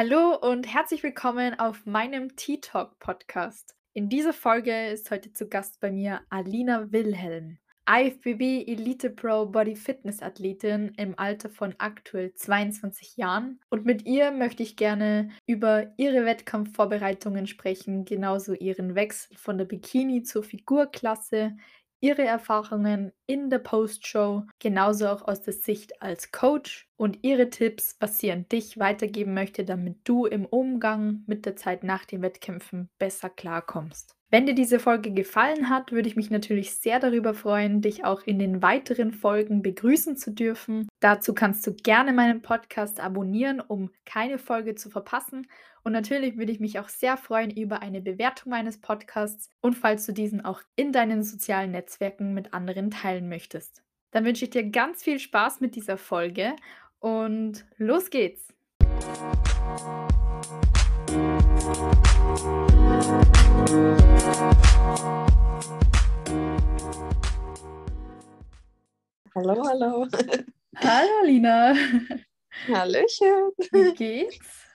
[0.00, 3.74] Hallo und herzlich willkommen auf meinem Tea Talk Podcast.
[3.94, 7.58] In dieser Folge ist heute zu Gast bei mir Alina Wilhelm,
[7.90, 13.58] IFBB Elite Pro Body Fitness Athletin im Alter von aktuell 22 Jahren.
[13.70, 19.64] Und mit ihr möchte ich gerne über ihre Wettkampfvorbereitungen sprechen, genauso ihren Wechsel von der
[19.64, 21.56] Bikini zur Figurklasse,
[22.00, 27.96] ihre Erfahrungen in der Postshow, genauso auch aus der Sicht als Coach und ihre Tipps,
[28.00, 32.22] was sie an dich weitergeben möchte, damit du im Umgang mit der Zeit nach den
[32.22, 34.18] Wettkämpfen besser klarkommst.
[34.30, 38.20] Wenn dir diese Folge gefallen hat, würde ich mich natürlich sehr darüber freuen, dich auch
[38.26, 40.86] in den weiteren Folgen begrüßen zu dürfen.
[41.00, 45.46] Dazu kannst du gerne meinen Podcast abonnieren, um keine Folge zu verpassen.
[45.88, 50.04] Und natürlich würde ich mich auch sehr freuen über eine Bewertung meines Podcasts und falls
[50.04, 53.82] du diesen auch in deinen sozialen Netzwerken mit anderen teilen möchtest.
[54.10, 56.54] Dann wünsche ich dir ganz viel Spaß mit dieser Folge
[56.98, 58.52] und los geht's!
[69.34, 70.06] Hallo, hallo.
[70.76, 71.74] Hallo Lina.
[72.68, 73.52] Hallöchen.
[73.72, 74.67] Wie geht's?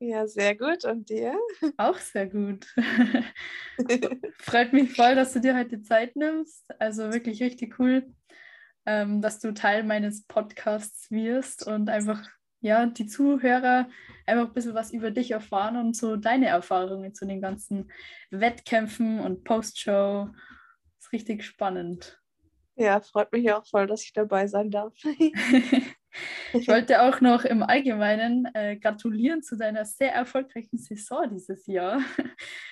[0.00, 0.84] Ja, sehr gut.
[0.84, 1.34] Und dir?
[1.76, 2.66] Auch sehr gut.
[4.38, 6.64] Freut mich voll, dass du dir heute Zeit nimmst.
[6.80, 8.06] Also wirklich richtig cool,
[8.86, 12.22] ähm, dass du Teil meines Podcasts wirst und einfach
[12.60, 13.88] ja, die Zuhörer
[14.26, 17.90] einfach ein bisschen was über dich erfahren und so deine Erfahrungen zu den ganzen
[18.30, 20.28] Wettkämpfen und Postshow.
[20.98, 22.20] Ist richtig spannend.
[22.74, 24.94] Ja, freut mich auch voll, dass ich dabei sein darf.
[26.52, 32.00] ich wollte auch noch im Allgemeinen äh, gratulieren zu deiner sehr erfolgreichen Saison dieses Jahr.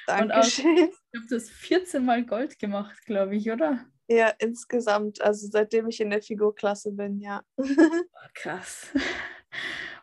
[0.07, 0.67] Dankeschön.
[0.67, 3.85] Und auch, ich habe das 14 Mal Gold gemacht, glaube ich, oder?
[4.09, 7.43] Ja, insgesamt, also seitdem ich in der Figurklasse bin, ja.
[7.57, 8.93] Oh, krass.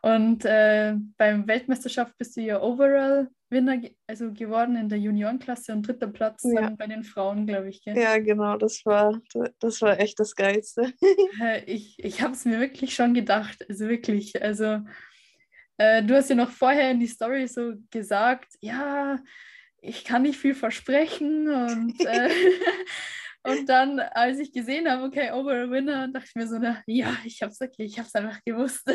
[0.01, 5.87] Und äh, beim Weltmeisterschaft bist du ja Overall Winner also geworden in der Juniorenklasse und
[5.87, 6.69] dritter Platz ja.
[6.71, 7.81] bei den Frauen, glaube ich.
[7.81, 7.97] Gell?
[7.97, 9.21] Ja, genau, das war,
[9.59, 10.91] das war echt das Geilste.
[11.65, 14.41] ich ich habe es mir wirklich schon gedacht, also wirklich.
[14.41, 14.81] Also
[15.77, 19.19] äh, du hast ja noch vorher in die Story so gesagt, ja,
[19.81, 22.29] ich kann nicht viel versprechen und äh,
[23.45, 27.17] Und dann, als ich gesehen habe, okay, Overall Winner, dachte ich mir so, na, ja,
[27.25, 28.89] ich habe es wirklich, ich habe es einfach gewusst.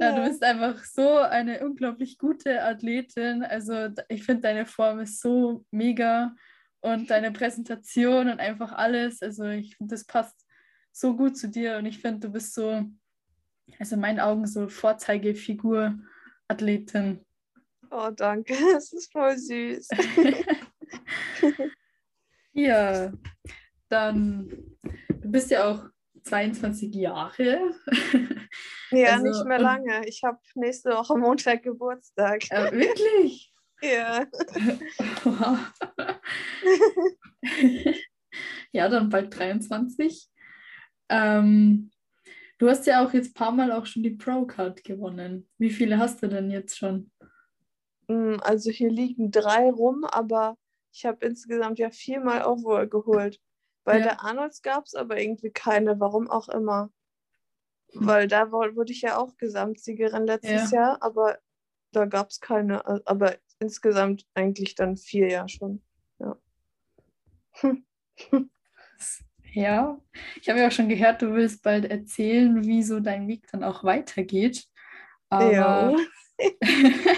[0.00, 3.42] Ja, du bist einfach so eine unglaublich gute Athletin.
[3.42, 6.36] Also ich finde, deine Form ist so mega
[6.80, 9.20] und deine Präsentation und einfach alles.
[9.22, 10.46] Also ich finde, das passt
[10.92, 12.84] so gut zu dir und ich finde, du bist so,
[13.78, 17.24] also in meinen Augen so Vorzeigefigur-Athletin.
[17.90, 18.54] Oh, danke.
[18.72, 19.88] Das ist voll süß.
[22.52, 23.10] ja,
[23.88, 25.88] dann, du bist ja auch
[26.22, 27.74] 22 Jahre.
[28.90, 30.06] Ja, also, nicht mehr lange.
[30.06, 32.50] Ich habe nächste Woche Montag Geburtstag.
[32.50, 33.52] Äh, wirklich?
[33.82, 34.26] ja.
[38.72, 40.28] ja, dann bald 23.
[41.10, 41.90] Ähm,
[42.58, 45.48] du hast ja auch jetzt ein paar Mal auch schon die Pro-Card gewonnen.
[45.58, 47.10] Wie viele hast du denn jetzt schon?
[48.08, 50.56] Hm, also hier liegen drei rum, aber
[50.92, 53.40] ich habe insgesamt ja viermal Overall geholt.
[53.84, 54.04] Bei ja.
[54.04, 56.90] der Arnolds gab es aber irgendwie keine, warum auch immer.
[57.94, 60.78] Weil da wurde ich ja auch Gesamtsiegerin letztes ja.
[60.78, 61.38] Jahr, aber
[61.92, 62.84] da gab es keine.
[63.06, 65.82] Aber insgesamt eigentlich dann vier Jahre schon.
[66.18, 66.36] Ja.
[69.52, 70.00] ja,
[70.40, 73.64] ich habe ja auch schon gehört, du willst bald erzählen, wie so dein Weg dann
[73.64, 74.66] auch weitergeht.
[75.30, 75.96] Aber ja.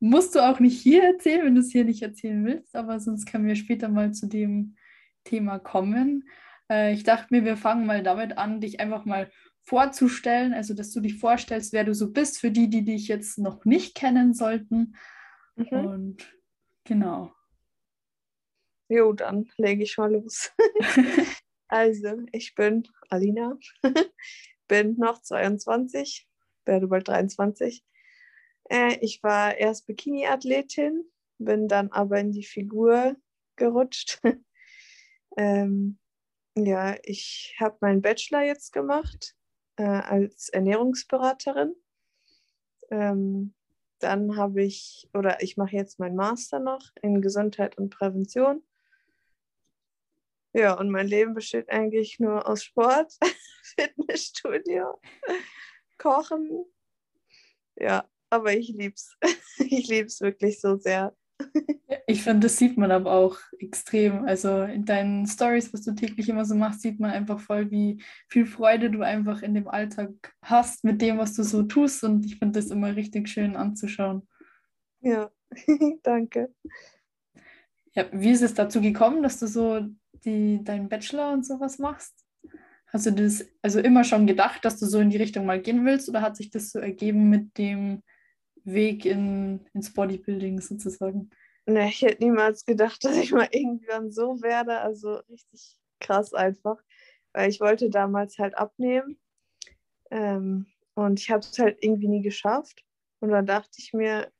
[0.00, 3.26] musst du auch nicht hier erzählen, wenn du es hier nicht erzählen willst, aber sonst
[3.26, 4.76] können wir später mal zu dem
[5.24, 6.28] Thema kommen.
[6.70, 9.30] Äh, ich dachte mir, wir fangen mal damit an, dich einfach mal
[9.62, 13.38] vorzustellen, also dass du dich vorstellst, wer du so bist, für die, die dich jetzt
[13.38, 14.96] noch nicht kennen sollten.
[15.56, 15.66] Mhm.
[15.70, 16.38] Und
[16.84, 17.32] genau.
[18.88, 20.50] Jo, dann lege ich mal los.
[21.68, 23.56] also, ich bin Alina,
[24.68, 26.28] bin noch 22,
[26.64, 27.84] werde bald 23.
[28.68, 31.04] Äh, ich war erst Bikini-Athletin,
[31.38, 33.16] bin dann aber in die Figur
[33.56, 34.20] gerutscht.
[35.36, 35.98] ähm,
[36.56, 39.36] ja, ich habe meinen Bachelor jetzt gemacht
[39.80, 41.74] äh, als Ernährungsberaterin.
[42.90, 43.54] Ähm,
[43.98, 48.62] dann habe ich, oder ich mache jetzt meinen Master noch in Gesundheit und Prävention.
[50.52, 53.16] Ja, und mein Leben besteht eigentlich nur aus Sport,
[53.62, 55.00] Fitnessstudio,
[55.96, 56.66] Kochen.
[57.76, 59.16] Ja, aber ich liebe es.
[59.72, 61.14] Ich liebe es wirklich so sehr.
[62.06, 64.24] Ich finde, das sieht man aber auch extrem.
[64.24, 68.02] Also in deinen Stories, was du täglich immer so machst, sieht man einfach voll, wie
[68.28, 70.10] viel Freude du einfach in dem Alltag
[70.42, 72.02] hast mit dem, was du so tust.
[72.02, 74.26] Und ich finde das immer richtig schön anzuschauen.
[75.00, 75.30] Ja,
[76.02, 76.52] danke.
[77.94, 79.80] Ja, wie ist es dazu gekommen, dass du so
[80.24, 82.14] die, deinen Bachelor und sowas machst?
[82.86, 85.84] Hast du das also immer schon gedacht, dass du so in die Richtung mal gehen
[85.84, 88.02] willst oder hat sich das so ergeben mit dem
[88.64, 91.30] Weg in, ins Bodybuilding sozusagen?
[91.66, 94.80] Ne, ich hätte niemals gedacht, dass ich mal irgendwann so werde.
[94.80, 96.78] Also richtig krass einfach.
[97.32, 99.18] Weil ich wollte damals halt abnehmen.
[100.10, 102.84] Ähm, und ich habe es halt irgendwie nie geschafft.
[103.20, 104.30] Und dann dachte ich mir,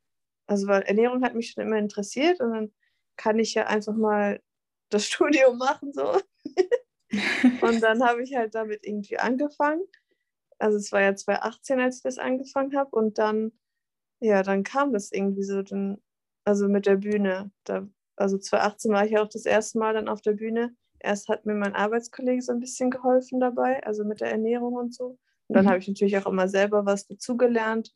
[0.47, 2.73] also weil Ernährung hat mich schon immer interessiert und dann
[3.17, 4.43] kann ich ja einfach mal
[4.89, 6.21] das Studium machen so.
[7.63, 9.83] und dann habe ich halt damit irgendwie angefangen.
[10.59, 13.53] Also es war ja 2018, als ich das angefangen habe und dann,
[14.21, 15.99] ja, dann kam das irgendwie so, dann,
[16.45, 17.51] also mit der Bühne.
[17.65, 20.75] Da, also 2018 war ich ja auch das erste Mal dann auf der Bühne.
[20.99, 24.95] Erst hat mir mein Arbeitskollege so ein bisschen geholfen dabei, also mit der Ernährung und
[24.95, 25.19] so.
[25.49, 25.71] Und dann mhm.
[25.71, 27.91] habe ich natürlich auch immer selber was dazugelernt.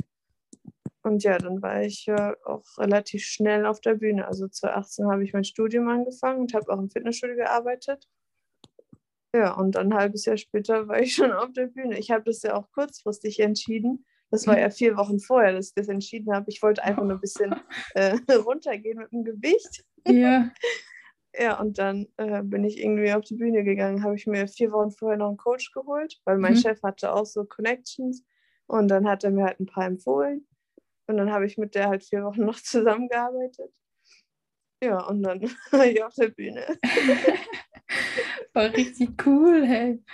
[1.02, 4.26] Und ja, dann war ich ja auch relativ schnell auf der Bühne.
[4.26, 8.08] Also 2018 habe ich mein Studium angefangen und habe auch im Fitnessstudio gearbeitet.
[9.34, 11.98] Ja, und dann ein halbes Jahr später war ich schon auf der Bühne.
[11.98, 14.06] Ich habe das ja auch kurzfristig entschieden.
[14.34, 16.46] Das war ja vier Wochen vorher, dass ich das entschieden habe.
[16.48, 17.54] Ich wollte einfach nur ein bisschen
[17.94, 19.84] äh, runtergehen mit dem Gewicht.
[20.06, 20.50] Ja.
[21.36, 24.04] Ja, und dann äh, bin ich irgendwie auf die Bühne gegangen.
[24.04, 26.58] Habe ich mir vier Wochen vorher noch einen Coach geholt, weil mein mhm.
[26.58, 28.22] Chef hatte auch so Connections.
[28.68, 30.46] Und dann hat er mir halt ein paar empfohlen.
[31.08, 33.68] Und dann habe ich mit der halt vier Wochen noch zusammengearbeitet.
[34.80, 35.42] Ja, und dann
[35.72, 36.78] war ich auf der Bühne.
[38.52, 40.04] War richtig cool, hey.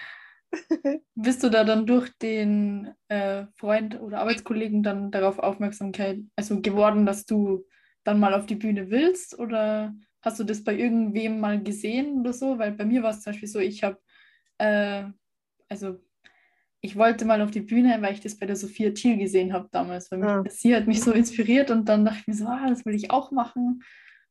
[1.15, 7.07] Bist du da dann durch den äh, Freund oder Arbeitskollegen dann darauf Aufmerksamkeit, also geworden,
[7.07, 7.67] dass du
[8.05, 9.39] dann mal auf die Bühne willst?
[9.39, 12.59] Oder hast du das bei irgendwem mal gesehen oder so?
[12.59, 13.99] Weil bei mir war es zum Beispiel so, ich habe,
[14.59, 15.05] äh,
[15.69, 16.01] also
[16.83, 19.69] ich wollte mal auf die Bühne, weil ich das bei der Sophia Thiel gesehen habe
[19.71, 20.11] damals.
[20.11, 20.45] Weil ah.
[20.49, 23.11] sie hat mich so inspiriert und dann dachte ich mir so, ah, das will ich
[23.11, 23.83] auch machen.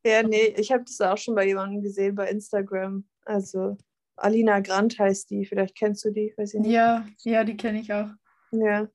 [0.04, 3.06] Ja, nee, ich habe das auch schon bei jemandem gesehen bei Instagram.
[3.26, 3.78] Also
[4.22, 6.72] Alina Grant heißt die, vielleicht kennst du die, weiß ich nicht.
[6.72, 8.10] Ja, ja, die kenne ich auch.
[8.52, 8.88] Ja,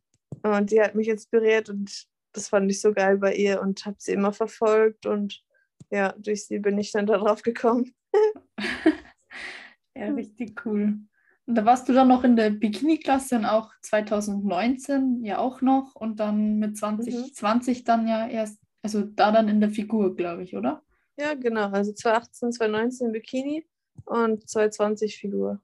[0.43, 3.97] und die hat mich inspiriert und das fand ich so geil bei ihr und habe
[3.99, 5.43] sie immer verfolgt und
[5.91, 7.95] ja, durch sie bin ich dann darauf gekommen.
[9.97, 10.99] ja, richtig cool.
[11.47, 15.95] Und da warst du dann noch in der Bikini-Klasse und auch 2019 ja auch noch
[15.95, 17.85] und dann mit 2020 mhm.
[17.85, 20.83] dann ja erst, also da dann in der Figur, glaube ich, oder?
[21.19, 21.69] Ja, genau.
[21.69, 23.67] Also 2018, 2019 Bikini
[24.05, 25.61] und 220 Figur.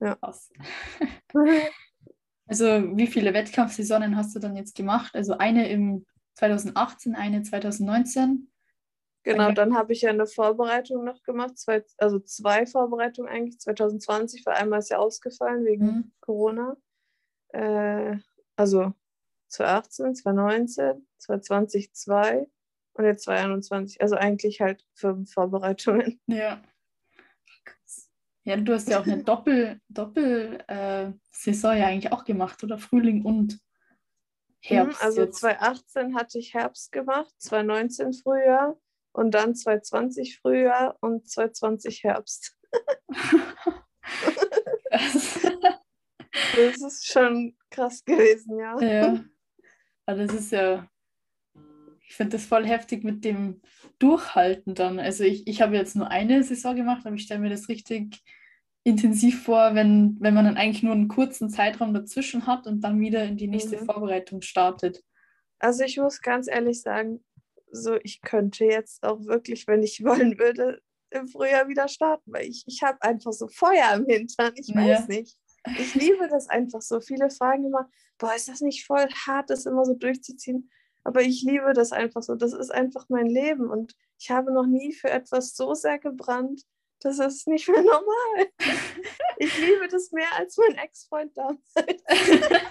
[0.00, 0.16] Ja.
[0.16, 0.50] Krass.
[2.46, 5.14] also wie viele Wettkampfsaisonen hast du dann jetzt gemacht?
[5.14, 8.50] Also eine im 2018, eine 2019?
[9.26, 13.58] Genau, dann habe ich ja eine Vorbereitung noch gemacht, zwei, also zwei Vorbereitungen eigentlich.
[13.58, 16.12] 2020, weil einmal ist ja ausgefallen wegen mhm.
[16.20, 16.76] Corona.
[17.48, 18.18] Äh,
[18.54, 18.92] also
[19.48, 22.48] 2018, 2019, 2020 zwei
[22.92, 24.00] und jetzt 2021.
[24.00, 26.20] Also eigentlich halt fünf Vorbereitungen.
[26.28, 26.62] Ja.
[28.44, 32.78] Ja, du hast ja auch eine Doppel, Doppel äh, ja eigentlich auch gemacht, oder?
[32.78, 33.58] Frühling und mhm,
[34.60, 35.02] Herbst.
[35.02, 35.40] Also jetzt.
[35.40, 38.78] 2018 hatte ich Herbst gemacht, 2019 Frühjahr
[39.12, 42.56] und dann 2020 Frühjahr und 2020 Herbst.
[44.90, 45.36] das
[46.54, 48.80] ist schon krass gewesen, ja.
[48.80, 49.24] Ja.
[50.06, 50.88] Aber das ist ja,
[52.08, 53.60] ich finde das voll heftig mit dem
[53.98, 54.98] Durchhalten dann.
[54.98, 58.22] Also ich, ich habe jetzt nur eine Saison gemacht, aber ich stelle mir das richtig
[58.84, 63.00] intensiv vor, wenn, wenn man dann eigentlich nur einen kurzen Zeitraum dazwischen hat und dann
[63.00, 63.86] wieder in die nächste mhm.
[63.86, 65.02] Vorbereitung startet.
[65.58, 67.24] Also ich muss ganz ehrlich sagen,
[67.72, 72.46] so ich könnte jetzt auch wirklich, wenn ich wollen würde, im Frühjahr wieder starten, weil
[72.46, 74.52] ich, ich habe einfach so Feuer im Hintern.
[74.56, 75.06] Ich weiß ja.
[75.08, 75.36] nicht.
[75.78, 77.00] Ich liebe das einfach so.
[77.00, 80.70] Viele fragen immer, boah, ist das nicht voll hart, das immer so durchzuziehen?
[81.06, 82.34] Aber ich liebe das einfach so.
[82.34, 86.62] Das ist einfach mein Leben und ich habe noch nie für etwas so sehr gebrannt.
[87.00, 88.46] Das ist nicht mehr normal.
[89.38, 91.60] Ich liebe das mehr als mein Ex-Freund damals.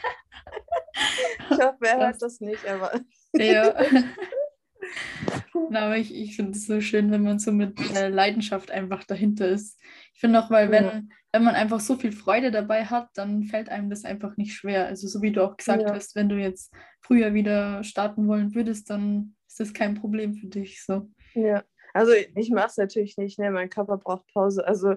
[1.50, 3.02] Ich hoffe, er hört das nicht, aber.
[3.34, 3.76] Ja.
[5.70, 9.04] Na, aber ich, ich finde es so schön, wenn man so mit äh, Leidenschaft einfach
[9.04, 9.80] dahinter ist.
[10.14, 11.12] Ich finde auch, weil wenn.
[11.36, 14.88] Wenn man einfach so viel Freude dabei hat, dann fällt einem das einfach nicht schwer.
[14.88, 15.94] Also so wie du auch gesagt ja.
[15.94, 20.48] hast, wenn du jetzt früher wieder starten wollen würdest, dann ist das kein Problem für
[20.48, 20.82] dich.
[20.82, 21.10] So.
[21.34, 21.62] Ja,
[21.94, 23.52] also ich mache es natürlich nicht, ne?
[23.52, 24.66] mein Körper braucht Pause.
[24.66, 24.96] Also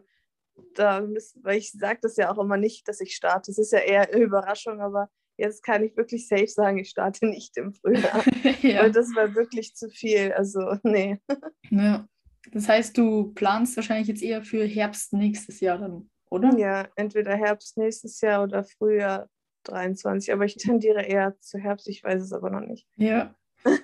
[0.75, 3.51] da müssen, weil ich sage das ja auch immer nicht, dass ich starte.
[3.51, 7.27] Es ist ja eher eine Überraschung, aber jetzt kann ich wirklich safe sagen, ich starte
[7.27, 8.23] nicht im Frühjahr.
[8.63, 8.83] ja.
[8.83, 10.33] Weil das war wirklich zu viel.
[10.33, 11.19] Also, nee.
[11.71, 12.07] Ja.
[12.53, 16.57] Das heißt, du planst wahrscheinlich jetzt eher für Herbst nächstes Jahr dann, oder?
[16.59, 19.29] Ja, entweder Herbst nächstes Jahr oder Frühjahr
[19.65, 20.33] 23.
[20.33, 22.87] Aber ich tendiere eher zu Herbst, ich weiß es aber noch nicht.
[22.97, 23.35] Ja.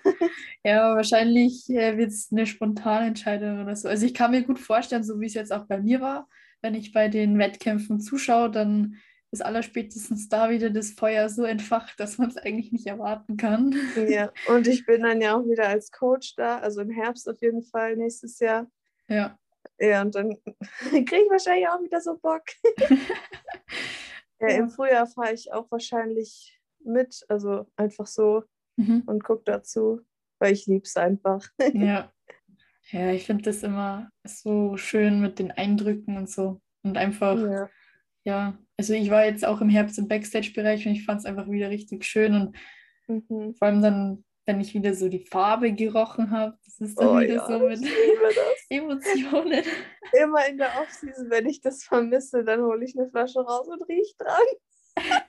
[0.64, 3.88] ja, wahrscheinlich äh, wird es eine spontane Entscheidung oder so.
[3.88, 6.28] Also ich kann mir gut vorstellen, so wie es jetzt auch bei mir war,
[6.62, 8.96] wenn ich bei den Wettkämpfen zuschaue, dann
[9.34, 13.74] ist allerspätestens da wieder das Feuer so entfacht, dass man es eigentlich nicht erwarten kann.
[14.08, 17.42] Ja, und ich bin dann ja auch wieder als Coach da, also im Herbst auf
[17.42, 18.70] jeden Fall nächstes Jahr.
[19.08, 19.36] Ja.
[19.78, 20.36] Ja, und dann
[20.90, 22.42] kriege ich wahrscheinlich auch wieder so Bock.
[24.40, 28.44] ja, Im Frühjahr fahre ich auch wahrscheinlich mit, also einfach so
[28.76, 29.02] mhm.
[29.06, 30.00] und gucke dazu,
[30.38, 31.46] weil ich liebe es einfach.
[31.74, 32.10] ja.
[32.90, 36.60] Ja, ich finde das immer so schön mit den Eindrücken und so.
[36.82, 37.70] Und einfach, ja.
[38.24, 41.48] ja, also ich war jetzt auch im Herbst im Backstage-Bereich und ich fand es einfach
[41.50, 42.34] wieder richtig schön.
[42.34, 42.56] Und
[43.30, 43.54] mhm.
[43.54, 47.20] vor allem dann, wenn ich wieder so die Farbe gerochen habe, das ist dann oh,
[47.20, 47.80] wieder ja, so mit
[48.68, 49.64] Emotionen.
[50.12, 53.82] Immer in der Offseason, wenn ich das vermisse, dann hole ich eine Flasche raus und
[53.88, 54.46] rieche dran.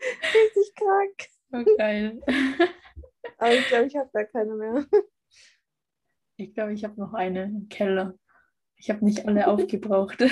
[0.00, 1.28] richtig krank.
[1.52, 2.20] Oh, geil.
[3.38, 4.84] Aber ich glaube, ich habe gar keine mehr.
[6.36, 8.14] Ich glaube, ich habe noch eine im Keller.
[8.76, 10.24] Ich habe nicht alle aufgebraucht.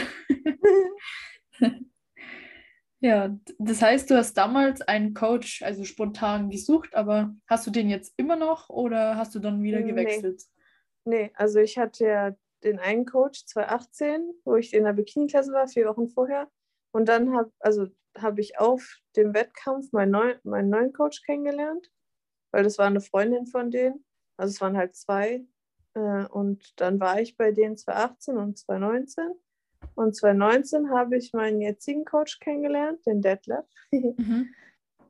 [3.01, 7.89] Ja, das heißt, du hast damals einen Coach, also spontan gesucht, aber hast du den
[7.89, 10.43] jetzt immer noch oder hast du dann wieder gewechselt?
[11.05, 15.53] Nee, nee also ich hatte ja den einen Coach 2018, wo ich in der Bikini-Klasse
[15.53, 16.51] war, vier Wochen vorher.
[16.91, 17.87] Und dann habe also
[18.17, 21.91] hab ich auf dem Wettkampf meinen, neu, meinen neuen Coach kennengelernt,
[22.51, 24.05] weil das war eine Freundin von denen.
[24.37, 25.47] Also es waren halt zwei
[25.95, 29.33] äh, und dann war ich bei denen 2018 und 2019.
[29.99, 33.65] Und 2019 habe ich meinen jetzigen Coach kennengelernt, den Detlef.
[33.91, 34.55] Mhm.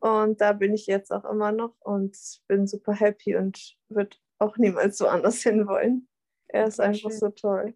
[0.00, 2.16] Und da bin ich jetzt auch immer noch und
[2.46, 6.08] bin super happy und würde auch niemals woanders hin wollen.
[6.46, 7.74] Er ist einfach so toll.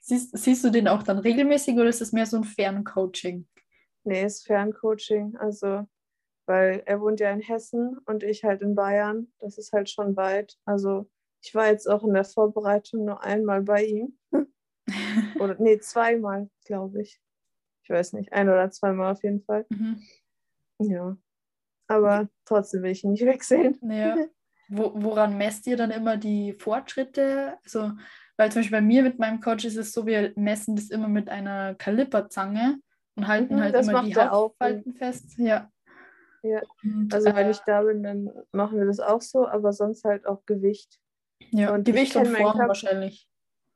[0.00, 3.48] Siehst, siehst du den auch dann regelmäßig oder ist es mehr so ein Ferncoaching?
[4.04, 5.36] Nee, ist Ferncoaching.
[5.38, 5.88] Also,
[6.46, 9.32] weil er wohnt ja in Hessen und ich halt in Bayern.
[9.40, 10.56] Das ist halt schon weit.
[10.66, 11.10] Also
[11.42, 14.18] ich war jetzt auch in der Vorbereitung nur einmal bei ihm.
[15.38, 17.20] oder nee, zweimal, glaube ich.
[17.84, 19.66] Ich weiß nicht, ein oder zweimal auf jeden Fall.
[19.70, 20.02] Mhm.
[20.78, 21.16] Ja.
[21.88, 23.78] Aber trotzdem will ich ihn nicht wechseln.
[23.82, 24.16] Ja.
[24.68, 27.58] Wo, woran messt ihr dann immer die Fortschritte?
[27.64, 27.92] Also,
[28.36, 31.08] weil zum Beispiel bei mir mit meinem Coach ist es so, wir messen das immer
[31.08, 32.78] mit einer Kaliperzange
[33.16, 35.34] und halten mhm, halt immer die Hauptfalten fest.
[35.36, 35.70] Ja.
[36.44, 36.60] Ja,
[37.12, 40.26] also äh, wenn ich da bin, dann machen wir das auch so, aber sonst halt
[40.26, 40.98] auch Gewicht.
[41.50, 43.28] Ja, und Gewicht und Form Körper, wahrscheinlich.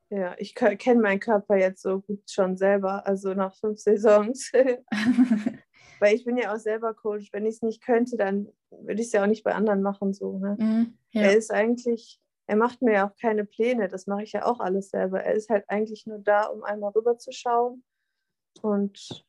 [0.08, 4.52] Ja, ich kenne meinen Körper jetzt so gut schon selber, also nach fünf Saisons.
[6.00, 7.32] Weil ich bin ja auch selber Coach.
[7.32, 10.12] Wenn ich es nicht könnte, dann würde ich es ja auch nicht bei anderen machen.
[10.12, 10.56] So, ne?
[10.58, 11.22] Mm, ja.
[11.22, 14.60] Er ist eigentlich, er macht mir ja auch keine Pläne, das mache ich ja auch
[14.60, 15.22] alles selber.
[15.22, 17.82] Er ist halt eigentlich nur da, um einmal rüberzuschauen.
[18.62, 19.24] Und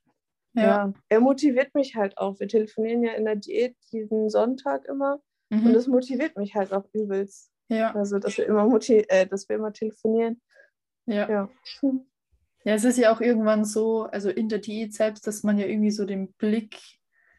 [0.54, 0.64] ja.
[0.64, 0.94] ja.
[1.10, 2.40] er motiviert mich halt auch.
[2.40, 5.22] Wir telefonieren ja in der Diät jeden Sonntag immer.
[5.50, 5.68] Mhm.
[5.68, 7.52] Und das motiviert mich halt auch übelst.
[7.70, 7.94] Ja.
[7.96, 10.42] Also, dass wir immer, äh, dass wir immer telefonieren.
[11.08, 11.30] Ja.
[11.30, 11.50] ja.
[12.64, 15.66] Ja, es ist ja auch irgendwann so, also in der Diät selbst, dass man ja
[15.66, 16.78] irgendwie so den Blick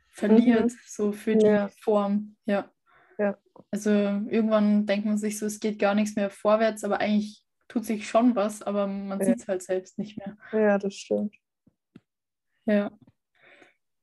[0.08, 0.78] verliert, mhm.
[0.86, 1.68] so für die ja.
[1.82, 2.36] Form.
[2.46, 2.70] Ja.
[3.18, 3.36] ja.
[3.70, 7.84] Also irgendwann denkt man sich so, es geht gar nichts mehr vorwärts, aber eigentlich tut
[7.84, 9.26] sich schon was, aber man ja.
[9.26, 10.36] sieht es halt selbst nicht mehr.
[10.52, 11.36] Ja, das stimmt.
[12.64, 12.90] Ja.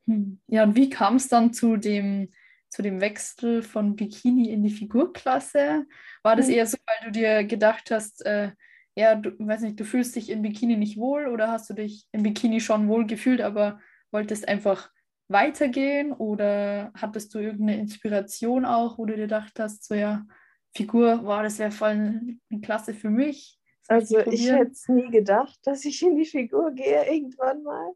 [0.07, 0.39] Hm.
[0.47, 2.31] Ja, und wie kam es dann zu dem,
[2.69, 5.87] zu dem Wechsel von Bikini in die Figurklasse?
[6.21, 6.53] War das hm.
[6.53, 8.51] eher so, weil du dir gedacht hast, äh,
[8.95, 12.07] ja, du weiß nicht, du fühlst dich im Bikini nicht wohl oder hast du dich
[12.11, 13.79] im Bikini schon wohl gefühlt, aber
[14.11, 14.89] wolltest einfach
[15.27, 20.25] weitergehen oder hattest du irgendeine Inspiration auch, wo du dir gedacht hast, so ja,
[20.73, 23.59] Figur, wow, das wäre voll eine Klasse für mich.
[23.87, 27.93] Also ich hätte es nie gedacht, dass ich in die Figur gehe irgendwann mal.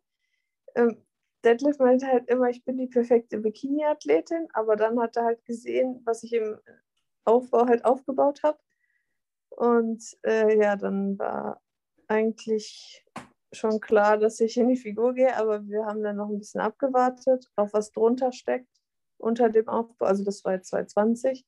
[0.75, 0.97] Ähm,
[1.43, 6.01] Detlef meinte halt immer, ich bin die perfekte Bikini-Athletin, aber dann hat er halt gesehen,
[6.05, 6.57] was ich im
[7.23, 8.59] Aufbau halt aufgebaut habe
[9.49, 11.61] und äh, ja, dann war
[12.07, 13.05] eigentlich
[13.51, 16.61] schon klar, dass ich in die Figur gehe, aber wir haben dann noch ein bisschen
[16.61, 18.69] abgewartet, auf was drunter steckt
[19.17, 20.05] unter dem Aufbau.
[20.05, 21.45] Also das war jetzt 2020.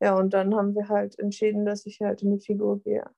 [0.00, 3.08] Ja, und dann haben wir halt entschieden, dass ich halt in die Figur gehe.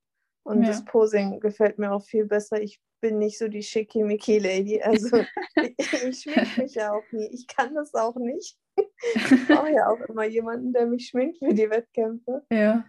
[0.43, 0.69] Und ja.
[0.69, 2.61] das Posing gefällt mir auch viel besser.
[2.61, 4.83] Ich bin nicht so die schickimicki-Lady.
[4.83, 5.19] Also
[5.57, 7.29] ich, ich schminke mich ja auch nie.
[7.33, 8.57] Ich kann das auch nicht.
[8.77, 12.43] Ich brauche ja auch immer jemanden, der mich schminkt für die Wettkämpfe.
[12.51, 12.85] Ja.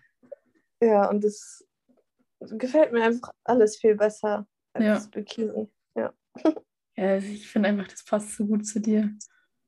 [0.82, 1.66] Ja, und das
[2.40, 5.10] gefällt mir einfach alles viel besser als ja.
[5.12, 5.70] Bikini.
[5.96, 6.14] Ja.
[6.96, 9.12] ja, also ich finde einfach, das passt so gut zu dir.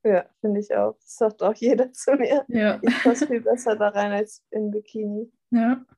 [0.04, 0.96] Ja, finde ich auch.
[0.98, 2.44] Das sagt auch jeder zu mir.
[2.48, 2.78] Ja.
[2.82, 5.32] Ich passe viel besser da rein als in Bikini.
[5.50, 5.84] Ja.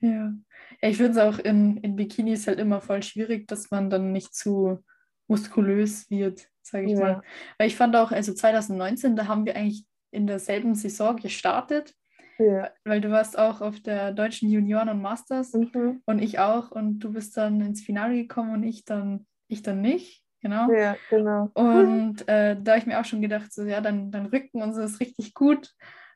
[0.00, 0.32] Ja.
[0.80, 4.10] ja ich finde es auch in, in Bikinis halt immer voll schwierig, dass man dann
[4.10, 4.82] nicht zu
[5.26, 7.00] muskulös wird, sage ich Ja.
[7.00, 7.22] mal.
[7.58, 11.94] Weil ich fand auch, also 2019, da haben wir eigentlich in derselben Saison gestartet,
[12.42, 12.70] Ja.
[12.84, 16.02] weil du warst auch auf der deutschen Junioren und Masters Mhm.
[16.06, 19.80] und ich auch und du bist dann ins Finale gekommen und ich dann, ich dann
[19.80, 20.70] nicht, genau.
[20.72, 21.50] Ja, genau.
[21.54, 24.74] Und äh, da habe ich mir auch schon gedacht, so ja, dein, dein Rücken und
[24.74, 25.70] so ist richtig gut.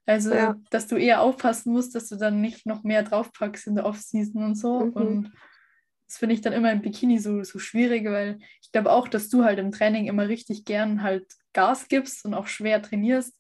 [0.07, 0.57] Also, Ja.
[0.71, 4.45] dass du eher aufpassen musst, dass du dann nicht noch mehr draufpackst in der Offseason
[4.45, 4.81] und so.
[4.81, 4.93] Mhm.
[4.93, 5.33] Und
[6.07, 9.29] das finde ich dann immer im Bikini so, so schwierig, weil ich glaube auch, dass
[9.29, 13.36] du halt im Training immer richtig gern halt Gas gibst und auch schwer trainierst.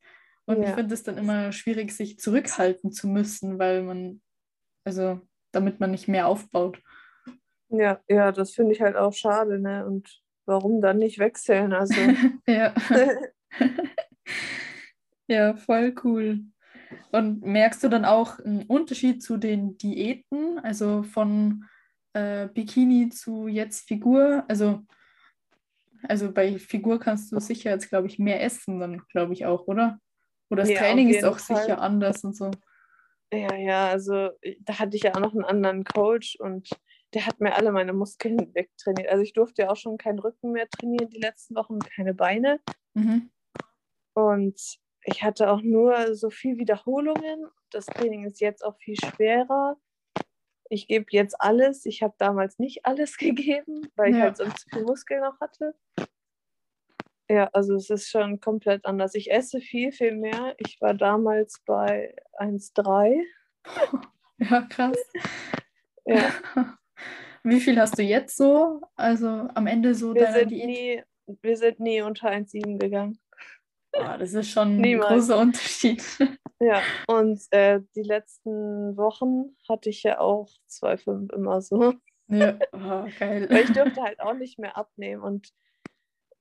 [0.46, 0.74] Und ich Ja.
[0.74, 4.22] finde es dann immer schwierig, sich zurückhalten zu müssen, weil man,
[4.84, 5.20] also
[5.52, 6.80] damit man nicht mehr aufbaut.
[7.68, 9.84] Ja, ja, das finde ich halt auch schade, ne?
[9.86, 11.72] Und warum dann nicht wechseln?
[11.72, 11.94] Also,
[12.46, 12.72] Ja.
[15.28, 16.44] Ja, voll cool.
[17.10, 21.64] Und merkst du dann auch einen Unterschied zu den Diäten, also von
[22.12, 24.44] äh, Bikini zu jetzt Figur?
[24.46, 24.84] Also,
[26.04, 29.66] also bei Figur kannst du sicher jetzt, glaube ich, mehr essen, dann glaube ich auch,
[29.66, 29.98] oder?
[30.50, 31.56] Oder das Ja, Training ist auch Fall.
[31.56, 32.50] sicher anders und so.
[33.32, 36.68] ja, ja, also da hatte ich ja auch noch einen anderen Coach und
[37.14, 39.08] der hat mir alle meine Muskeln wegtrainiert.
[39.08, 42.60] Also ich durfte ja auch schon keinen Rücken mehr trainieren die letzten Wochen, keine Beine.
[42.94, 43.30] Mhm.
[44.14, 44.60] Und
[45.04, 47.46] ich hatte auch nur so viel Wiederholungen.
[47.70, 49.76] Das Training ist jetzt auch viel schwerer.
[50.68, 51.86] Ich gebe jetzt alles.
[51.86, 54.22] Ich habe damals nicht alles gegeben, weil ich Ja.
[54.24, 55.74] halt sonst viel Muskeln noch hatte.
[57.28, 59.14] Ja, also es ist schon komplett anders.
[59.14, 60.54] Ich esse viel, viel mehr.
[60.58, 63.22] Ich war damals bei 1,3.
[64.38, 64.98] Ja, krass.
[66.04, 66.30] Ja,
[67.42, 68.80] Wie viel hast du jetzt so?
[68.96, 70.66] Also am Ende so wir deiner sind, Diät?
[70.66, 71.02] nie,
[71.42, 73.18] wir sind nie unter 1,7 gegangen.
[73.92, 75.08] Ah, das ist schon ein Niemals.
[75.08, 76.02] großer Unterschied.
[76.58, 81.92] Ja, und äh, die letzten Wochen hatte ich ja auch 2,5 immer so.
[82.28, 83.46] Ja, oh, geil.
[83.50, 85.22] Weil ich durfte halt auch nicht mehr abnehmen.
[85.22, 85.50] Und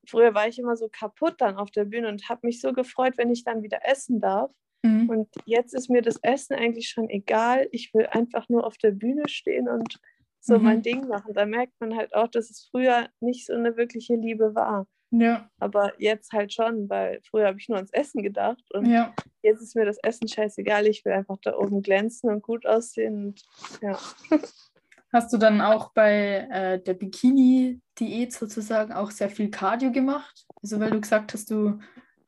[0.10, 3.14] früher war ich immer so kaputt dann auf der Bühne und habe mich so gefreut,
[3.18, 4.52] wenn ich dann wieder essen darf.
[4.84, 5.10] Mhm.
[5.10, 7.68] Und jetzt ist mir das Essen eigentlich schon egal.
[7.72, 10.00] Ich will einfach nur auf der Bühne stehen und
[10.40, 10.64] so Mhm.
[10.64, 11.34] mein Ding machen.
[11.34, 14.88] Da merkt man halt auch, dass es früher nicht so eine wirkliche Liebe war.
[15.12, 19.14] Ja, Aber jetzt halt schon, weil früher habe ich nur ans Essen gedacht und ja.
[19.44, 20.88] jetzt ist mir das Essen scheißegal.
[20.88, 23.28] Ich will einfach da oben glänzen und gut aussehen.
[23.28, 23.42] Und,
[23.82, 23.98] ja.
[25.16, 30.46] Hast du dann auch bei äh, der Bikini-Diät sozusagen auch sehr viel Cardio gemacht?
[30.62, 31.80] Also weil du gesagt hast, du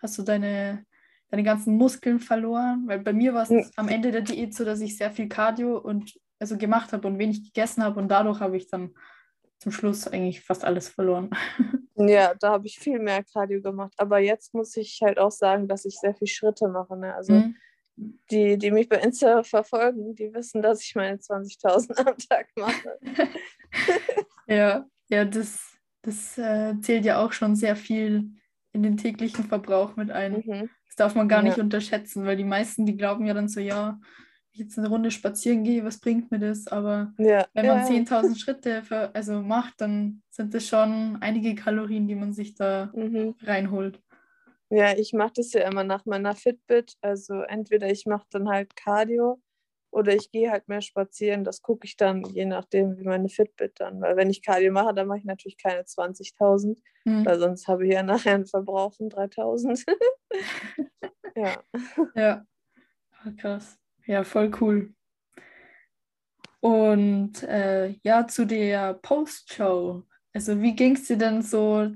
[0.02, 0.86] hast du deine,
[1.30, 2.84] deine ganzen Muskeln verloren?
[2.88, 3.66] Weil bei mir war es Mhm.
[3.76, 7.20] am Ende der Diät so, dass ich sehr viel Cardio und also gemacht habe und
[7.20, 8.94] wenig gegessen habe und dadurch habe ich dann
[9.60, 11.30] zum Schluss eigentlich fast alles verloren.
[12.00, 13.96] Ja, da habe ich viel mehr Cardio gemacht.
[13.98, 16.96] Aber jetzt muss ich halt auch sagen, dass ich sehr viel Schritte mache.
[16.96, 17.14] Ne?
[17.16, 17.56] Also Mhm.
[17.98, 23.00] Die, die mich bei Insta verfolgen, die wissen, dass ich meine 20.000 am Tag mache.
[24.50, 25.60] Ja, ja, das,
[26.04, 28.32] das äh, zählt ja auch schon sehr viel
[28.72, 30.42] in den täglichen Verbrauch mit ein.
[30.46, 30.70] Mhm.
[30.88, 31.50] Das darf man gar Ja.
[31.50, 34.88] nicht unterschätzen, weil die meisten, die glauben ja dann so, ja, wenn ich jetzt eine
[34.88, 36.68] Runde spazieren gehe, was bringt mir das?
[36.68, 41.54] Aber Ja, wenn man ja, 10.000 Schritte für, also macht, dann sind das schon einige
[41.54, 43.36] Kalorien, die man sich da mhm.
[43.44, 44.00] reinholt.
[44.70, 46.96] Ja, ich mache das ja immer nach meiner Fitbit.
[47.02, 49.42] Also entweder ich mache dann halt Cardio
[49.92, 51.44] oder ich gehe halt mehr spazieren.
[51.44, 54.02] Das gucke ich dann, je nachdem, wie meine Fitbit dann.
[54.02, 57.26] Weil wenn ich Cardio mache, dann mache ich natürlich keine 20.000, Hm.
[57.26, 59.86] weil sonst habe ich ja nachher einen Verbrauch von 3.000.
[61.36, 61.64] ja.
[62.16, 62.46] Ja,
[63.24, 63.78] Ah, krass.
[64.06, 64.94] Ja, voll cool.
[66.60, 70.04] Und äh, ja, zu der Post-Show.
[70.34, 71.92] Also wie ging es dir denn so?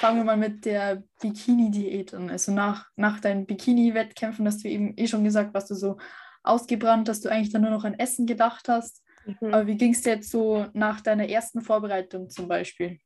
[0.00, 2.30] Fangen wir mal mit der Bikini-Diät an.
[2.30, 5.98] Also nach, nach deinen Bikini-Wettkämpfen hast du eben eh schon gesagt, warst du so
[6.42, 9.04] ausgebrannt, dass du eigentlich dann nur noch an Essen gedacht hast.
[9.26, 9.52] Mhm.
[9.52, 12.98] Aber wie ging es dir jetzt so nach deiner ersten Vorbereitung zum Beispiel?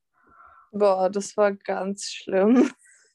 [0.71, 2.71] Boah, das war ganz schlimm.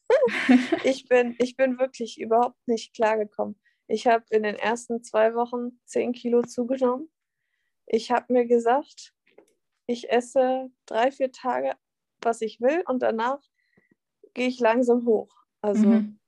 [0.83, 3.57] ich, bin, ich bin wirklich überhaupt nicht klargekommen.
[3.87, 7.09] Ich habe in den ersten zwei Wochen 10 Kilo zugenommen.
[7.85, 9.13] Ich habe mir gesagt,
[9.87, 11.75] ich esse drei, vier Tage,
[12.21, 13.39] was ich will und danach
[14.33, 15.33] gehe ich langsam hoch.
[15.61, 16.19] Also, Mhm.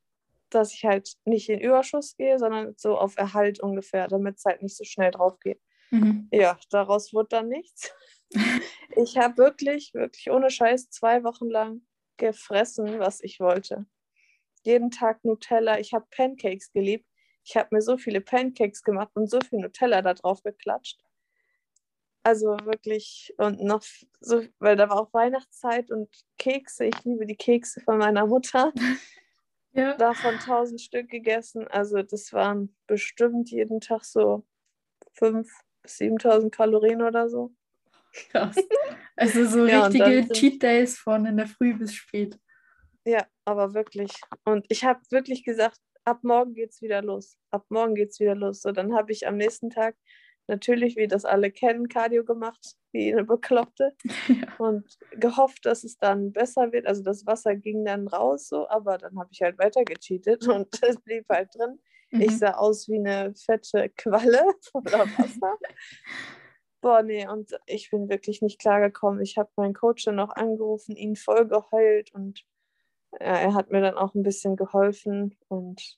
[0.50, 4.62] dass ich halt nicht in Überschuss gehe, sondern so auf Erhalt ungefähr, damit es halt
[4.62, 5.62] nicht so schnell drauf geht.
[5.92, 6.28] Mhm.
[6.32, 7.94] Ja, daraus wurde dann nichts.
[8.98, 11.82] Ich habe wirklich, wirklich ohne Scheiß zwei Wochen lang
[12.18, 13.86] gefressen, was ich wollte.
[14.64, 15.80] Jeden Tag Nutella.
[15.80, 17.08] Ich habe Pancakes geliebt.
[17.46, 21.00] Ich habe mir so viele Pancakes gemacht und so viel Nutella da drauf geklatscht.
[22.24, 23.82] Also wirklich, und noch
[24.20, 26.08] so, weil da war auch Weihnachtszeit und
[26.38, 26.86] Kekse.
[26.86, 28.72] Ich liebe die Kekse von meiner Mutter.
[29.74, 29.96] Ja.
[29.96, 31.66] Davon tausend Stück gegessen.
[31.70, 34.46] Also das waren bestimmt jeden Tag so
[35.18, 35.48] 5.000
[35.82, 37.54] bis 7.000 Kalorien oder so.
[38.12, 38.58] Krass.
[39.16, 42.38] Also so Ja, richtige Cheat Days von in der Früh bis spät.
[43.06, 44.12] Ja, aber wirklich.
[44.44, 47.38] Und ich habe wirklich gesagt, ab morgen geht's wieder los.
[47.50, 48.62] Ab morgen geht's wieder los.
[48.62, 49.96] So, dann habe ich am nächsten Tag
[50.52, 53.96] natürlich, wie das alle kennen, Cardio gemacht, wie eine Bekloppte.
[54.28, 54.48] Ja.
[54.60, 54.86] Und
[55.20, 56.86] gehofft, dass es dann besser wird.
[56.86, 60.68] Also das Wasser ging dann raus, so, aber dann habe ich halt weiter gecheatet und
[60.84, 61.80] es blieb halt drin.
[62.12, 62.38] Ich Mhm.
[62.38, 65.58] sah aus wie eine fette Qualle voller Wasser.
[66.82, 69.22] Boah, nee, und ich bin wirklich nicht klargekommen.
[69.22, 72.44] Ich habe meinen Coach dann noch angerufen, ihn voll geheult und
[73.14, 75.98] ja, er hat mir dann auch ein bisschen geholfen und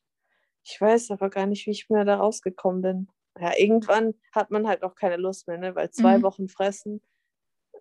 [0.66, 3.08] ich weiß aber gar nicht, wie ich mir da rausgekommen bin.
[3.40, 5.76] Ja, irgendwann hat man halt auch keine Lust mehr, ne?
[5.76, 6.24] weil zwei Mhm.
[6.24, 7.02] Wochen fressen,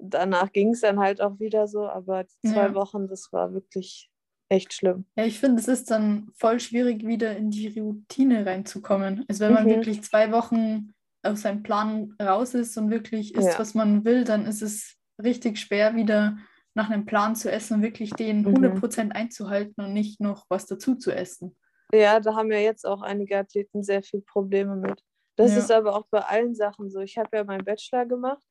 [0.00, 2.74] danach ging es dann halt auch wieder so, aber zwei Ja.
[2.74, 4.10] Wochen, das war wirklich
[4.48, 5.04] echt schlimm.
[5.16, 9.24] Ja, ich finde, es ist dann voll schwierig, wieder in die Routine reinzukommen.
[9.28, 9.70] Also wenn man Mhm.
[9.70, 13.58] wirklich zwei Wochen aus seinem Plan raus ist und wirklich isst, Ja.
[13.58, 16.38] was man will, dann ist es richtig schwer, wieder
[16.74, 18.54] nach einem Plan zu essen und wirklich den Mhm.
[18.54, 21.54] 100% einzuhalten und nicht noch was dazu zu essen.
[21.92, 25.02] Ja, da haben ja jetzt auch einige Athleten sehr viel Probleme mit.
[25.42, 25.58] Das Ja.
[25.58, 27.00] ist aber auch bei allen Sachen so.
[27.00, 28.46] Ich habe ja meinen Bachelor gemacht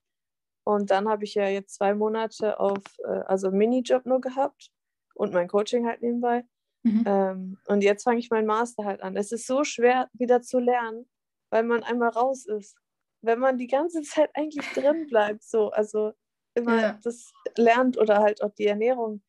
[0.65, 4.71] und dann habe ich ja jetzt zwei Monate auf, äh, also Minijob nur gehabt
[5.15, 6.43] und mein Coaching halt nebenbei.
[6.83, 7.03] Mhm.
[7.05, 9.15] Ähm, und jetzt fange ich meinen Master halt an.
[9.15, 11.09] Es ist so schwer, wieder zu lernen,
[11.49, 12.75] weil man einmal raus ist.
[13.21, 16.13] Wenn man die ganze Zeit eigentlich drin bleibt, so, also
[16.55, 16.99] immer Ja.
[17.03, 19.21] das lernt oder halt auch die Ernährung,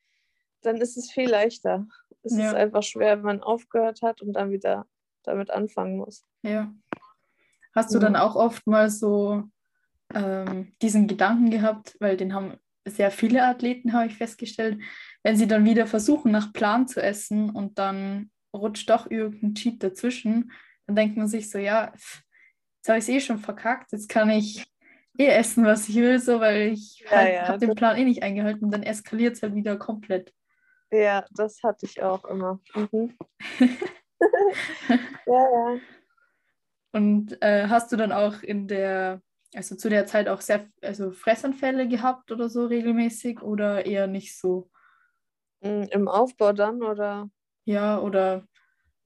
[0.63, 1.87] dann ist es viel leichter.
[2.23, 2.49] Es Ja.
[2.49, 4.87] ist einfach schwer, wenn man aufgehört hat und dann wieder
[5.25, 6.25] damit anfangen muss.
[6.43, 6.73] Ja.
[7.75, 8.23] Hast du dann Ja.
[8.23, 9.45] auch oft mal so
[10.15, 14.83] ähm, diesen Gedanken gehabt, weil den haben sehr viele Athleten, habe ich festgestellt,
[15.23, 19.83] wenn sie dann wieder versuchen, nach Plan zu essen und dann rutscht doch irgendein Cheat
[19.83, 20.53] dazwischen,
[20.87, 24.29] dann denkt man sich so, ja, jetzt habe ich es eh schon verkackt, jetzt kann
[24.31, 24.67] ich
[25.17, 28.23] eh essen, was ich will, so, weil ich halt, ja, habe den Plan eh nicht
[28.23, 30.33] eingehalten und dann eskaliert es halt wieder komplett.
[30.91, 32.61] Ja, das hatte ich auch immer.
[32.75, 33.17] Mhm.
[34.91, 35.79] ja, ja.
[36.93, 39.23] Und äh, hast du dann auch in der,
[39.55, 44.39] also zu der Zeit auch sehr, also Fressanfälle gehabt oder so regelmäßig oder eher nicht
[44.39, 44.71] so?
[45.61, 47.29] Mm, Im Aufbau dann oder?
[47.65, 48.47] Ja, oder,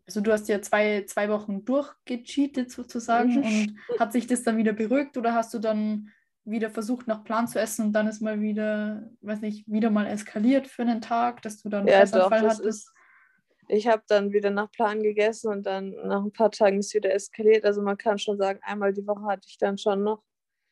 [0.06, 3.44] also du hast ja zwei, zwei Wochen durchgecheatet sozusagen Mhm.
[3.44, 6.10] und hat sich das dann wieder beruhigt oder hast du dann
[6.44, 10.06] wieder versucht, nach Plan zu essen und dann ist mal wieder, weiß nicht, wieder mal
[10.06, 12.60] eskaliert für einen Tag, dass du dann Ja, doch, Fressanfall das hattest?
[12.60, 12.92] ist.
[13.68, 17.12] Ich habe dann wieder nach Plan gegessen und dann nach ein paar Tagen ist wieder
[17.12, 17.64] eskaliert.
[17.64, 20.22] Also man kann schon sagen, einmal die Woche hatte ich dann schon noch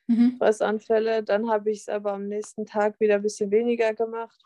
[0.07, 0.37] Mhm.
[0.39, 1.23] Fressanfälle.
[1.23, 4.39] Dann habe ich es aber am nächsten Tag wieder ein bisschen weniger gemacht.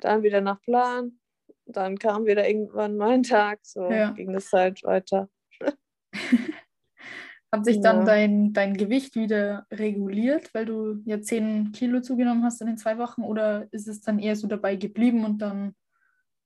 [0.00, 1.18] Dann wieder nach Plan.
[1.64, 3.60] Dann kam wieder irgendwann mein Tag.
[3.62, 4.10] So Ja.
[4.10, 5.28] ging es halt weiter.
[7.50, 8.04] Hat sich dann Ja.
[8.04, 12.98] dein, dein Gewicht wieder reguliert, weil du ja 10 Kilo zugenommen hast in den zwei
[12.98, 13.22] Wochen?
[13.22, 15.74] Oder ist es dann eher so dabei geblieben und dann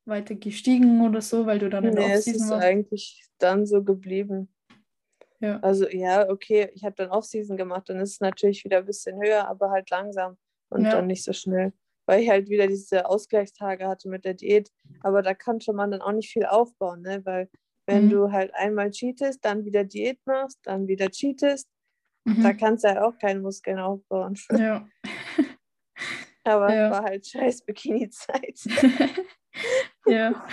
[0.05, 2.65] weiter gestiegen oder so, weil du dann in der Nee, es Offseason ist warst?
[2.65, 4.55] eigentlich dann so geblieben.
[5.41, 5.59] Ja.
[5.61, 9.21] Also ja, okay, ich habe dann Offseason gemacht, dann ist es natürlich wieder ein bisschen
[9.23, 10.37] höher, aber halt langsam
[10.71, 10.91] und Ja.
[10.93, 11.73] dann nicht so schnell.
[12.07, 14.71] Weil ich halt wieder diese Ausgleichstage hatte mit der Diät.
[15.01, 17.25] Aber da konnte man dann auch nicht viel aufbauen, ne?
[17.25, 17.49] Weil
[17.87, 18.11] wenn Mhm.
[18.11, 21.69] du halt einmal cheatest, dann wieder Diät machst, dann wieder cheatest,
[22.25, 22.43] Mhm.
[22.43, 24.37] da kannst du halt auch keine Muskeln aufbauen.
[24.53, 24.89] Ja.
[26.45, 26.91] Aber Ja.
[26.91, 28.61] war halt scheiß Bikini-Zeit.
[30.07, 30.47] ja.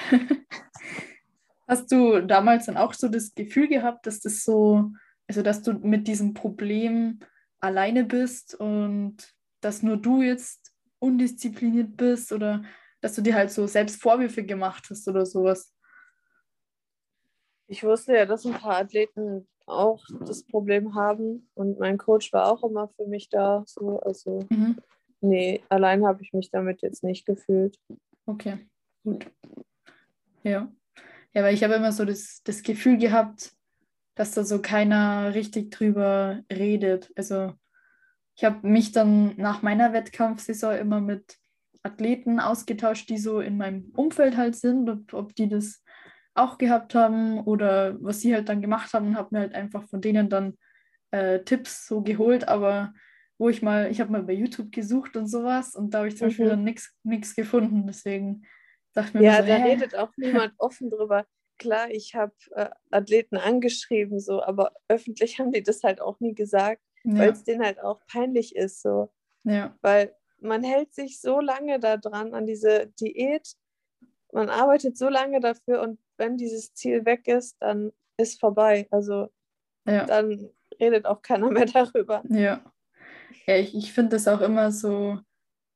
[1.67, 4.91] Hast du damals dann auch so das Gefühl gehabt, dass das so,
[5.27, 7.19] also dass du mit diesem Problem
[7.59, 9.17] alleine bist und
[9.62, 12.63] dass nur du jetzt undiszipliniert bist oder
[13.01, 15.73] dass du dir halt so selbst Vorwürfe gemacht hast oder sowas?
[17.67, 22.51] Ich wusste ja, dass ein paar Athleten auch das Problem haben und mein Coach war
[22.51, 23.63] auch immer für mich da.
[23.67, 24.77] So, also Mhm.
[25.21, 27.77] nee, allein habe ich mich damit jetzt nicht gefühlt.
[28.25, 28.67] Okay,
[29.03, 29.31] gut.
[30.43, 30.71] Ja.
[31.33, 33.51] Ja, weil ich habe immer so das, das Gefühl gehabt,
[34.15, 37.12] dass da so keiner richtig drüber redet.
[37.15, 37.53] Also
[38.35, 41.38] ich habe mich dann nach meiner Wettkampfsaison immer mit
[41.83, 45.83] Athleten ausgetauscht, die so in meinem Umfeld halt sind, ob, ob die das
[46.33, 49.88] auch gehabt haben oder was sie halt dann gemacht haben und habe mir halt einfach
[49.88, 50.57] von denen dann
[51.12, 52.93] äh, Tipps so geholt, aber
[53.38, 56.17] wo ich mal, ich habe mal bei YouTube gesucht und sowas und da habe ich
[56.17, 56.49] zum Beispiel Mhm.
[56.49, 58.43] dann nichts gefunden, deswegen
[59.13, 59.69] Ja, so, da hä?
[59.71, 61.25] redet auch niemand offen drüber.
[61.57, 66.33] Klar, ich habe äh, Athleten angeschrieben, so, aber öffentlich haben die das halt auch nie
[66.33, 66.81] gesagt.
[67.03, 69.12] weil Ja, es denen halt auch peinlich ist, so.
[69.43, 73.55] ja, Weil man hält sich so lange daran, an diese Diät,
[74.31, 78.88] man arbeitet so lange dafür und wenn dieses Ziel weg ist, dann ist vorbei.
[78.91, 79.29] Also
[79.85, 82.23] ja, dann redet auch keiner mehr darüber.
[82.29, 82.63] ja.
[83.45, 85.19] Ja, ich, ich finde das auch immer so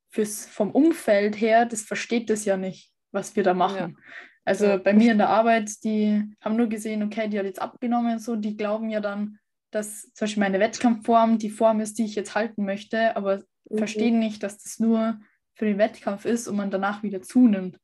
[0.10, 3.98] fürs, vom Umfeld her, das versteht das ja nicht, was wir da machen.
[4.44, 4.78] Also Ja.
[4.78, 8.20] bei mir in der Arbeit, die haben nur gesehen, okay, die hat jetzt abgenommen und
[8.20, 9.40] so, die glauben ja dann,
[9.72, 13.78] dass zum Beispiel meine Wettkampfform die Form ist, die ich jetzt halten möchte, aber Mhm.
[13.78, 15.20] verstehen nicht, dass das nur
[15.56, 17.80] für den Wettkampf ist und man danach wieder zunimmt.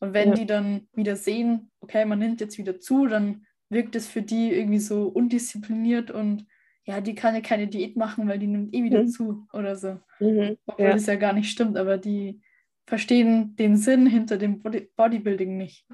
[0.00, 0.34] Und wenn Ja.
[0.34, 4.52] die dann wieder sehen, okay, man nimmt jetzt wieder zu, dann wirkt es für die
[4.52, 6.44] irgendwie so undiszipliniert und
[6.84, 9.08] ja, die kann ja keine Diät machen, weil die nimmt eh wieder Mhm.
[9.08, 10.00] zu oder so.
[10.18, 10.56] Mhm.
[10.66, 10.92] Obwohl Ja.
[10.94, 12.41] das ja gar nicht stimmt, aber die
[12.86, 15.86] verstehen den Sinn hinter dem Body Bodybuilding nicht.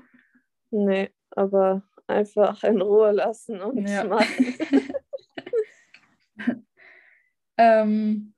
[0.70, 4.04] Nee, aber einfach in Ruhe lassen und Ja.
[4.04, 4.54] machen.
[7.58, 8.34] Ähm,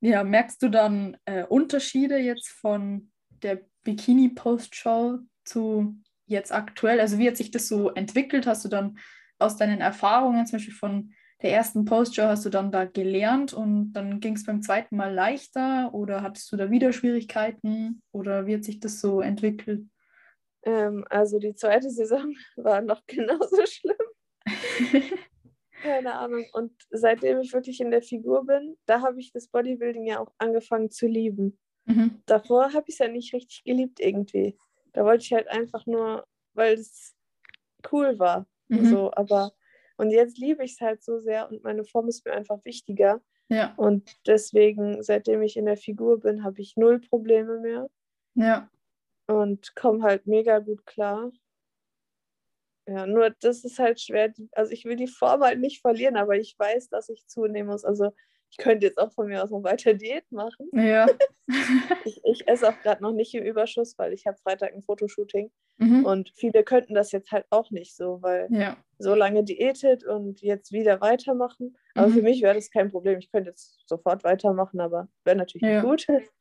[0.00, 3.10] ja, merkst du dann äh, Unterschiede jetzt von
[3.42, 7.00] der Bikini-Post-Show zu jetzt aktuell?
[7.00, 8.46] Also wie hat sich das so entwickelt?
[8.46, 8.98] Hast du dann
[9.38, 13.92] aus deinen Erfahrungen, zum Beispiel von der ersten Post-Show, hast du dann da gelernt und
[13.92, 18.54] dann ging es beim zweiten Mal leichter oder hattest du da wieder Schwierigkeiten oder wie
[18.54, 19.86] hat sich das so entwickelt?
[20.62, 23.96] Ähm, also die zweite Saison war noch genauso schlimm.
[25.82, 26.44] Keine Ahnung.
[26.52, 30.32] Und seitdem ich wirklich in der Figur bin, da habe ich das Bodybuilding ja auch
[30.36, 31.58] angefangen zu lieben.
[31.86, 32.22] Mhm.
[32.26, 34.58] Davor habe ich es ja nicht richtig geliebt irgendwie.
[34.92, 37.14] Da wollte ich halt einfach nur, weil es
[37.90, 38.46] cool war.
[38.68, 38.84] Mhm.
[38.86, 39.52] So, aber
[40.00, 43.22] und jetzt liebe ich es halt so sehr und meine Form ist mir einfach wichtiger.
[43.48, 47.88] Ja, Und deswegen, seitdem ich in der Figur bin, habe ich null Probleme mehr
[48.34, 48.70] ja,
[49.28, 51.30] und komme halt mega gut klar.
[52.86, 54.32] Ja, nur das ist halt schwer.
[54.52, 57.84] Also ich will die Form halt nicht verlieren, aber ich weiß, dass ich zunehmen muss.
[57.84, 58.12] Also
[58.50, 60.68] ich könnte jetzt auch von mir aus noch weiter Diät machen.
[60.72, 61.06] ja.
[62.04, 65.50] Ich, ich esse auch gerade noch nicht im Überschuss, weil ich habe Freitag ein Fotoshooting.
[65.78, 66.04] mhm.
[66.04, 70.40] Und viele könnten das jetzt halt auch nicht so, weil Ja, so lange diätet und
[70.40, 71.76] jetzt wieder weitermachen.
[71.94, 72.12] Aber Mhm.
[72.12, 73.18] für mich wäre das kein Problem.
[73.18, 75.82] Ich könnte jetzt sofort weitermachen, aber wäre natürlich Ja.
[75.82, 76.06] nicht gut.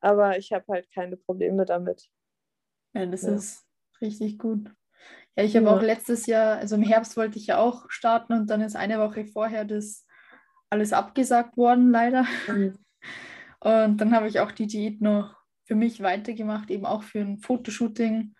[0.00, 2.08] Aber ich habe halt keine Probleme damit.
[2.94, 3.34] Ja, das Ja.
[3.34, 3.66] ist
[4.00, 4.70] richtig gut.
[5.36, 8.50] Ja, ich habe auch letztes Jahr, also im Herbst wollte ich ja auch starten und
[8.50, 10.04] dann ist eine Woche vorher das
[10.70, 12.26] alles abgesagt worden, leider.
[13.60, 17.38] Und dann habe ich auch die Diät noch für mich weitergemacht, eben auch für ein
[17.38, 18.34] Fotoshooting.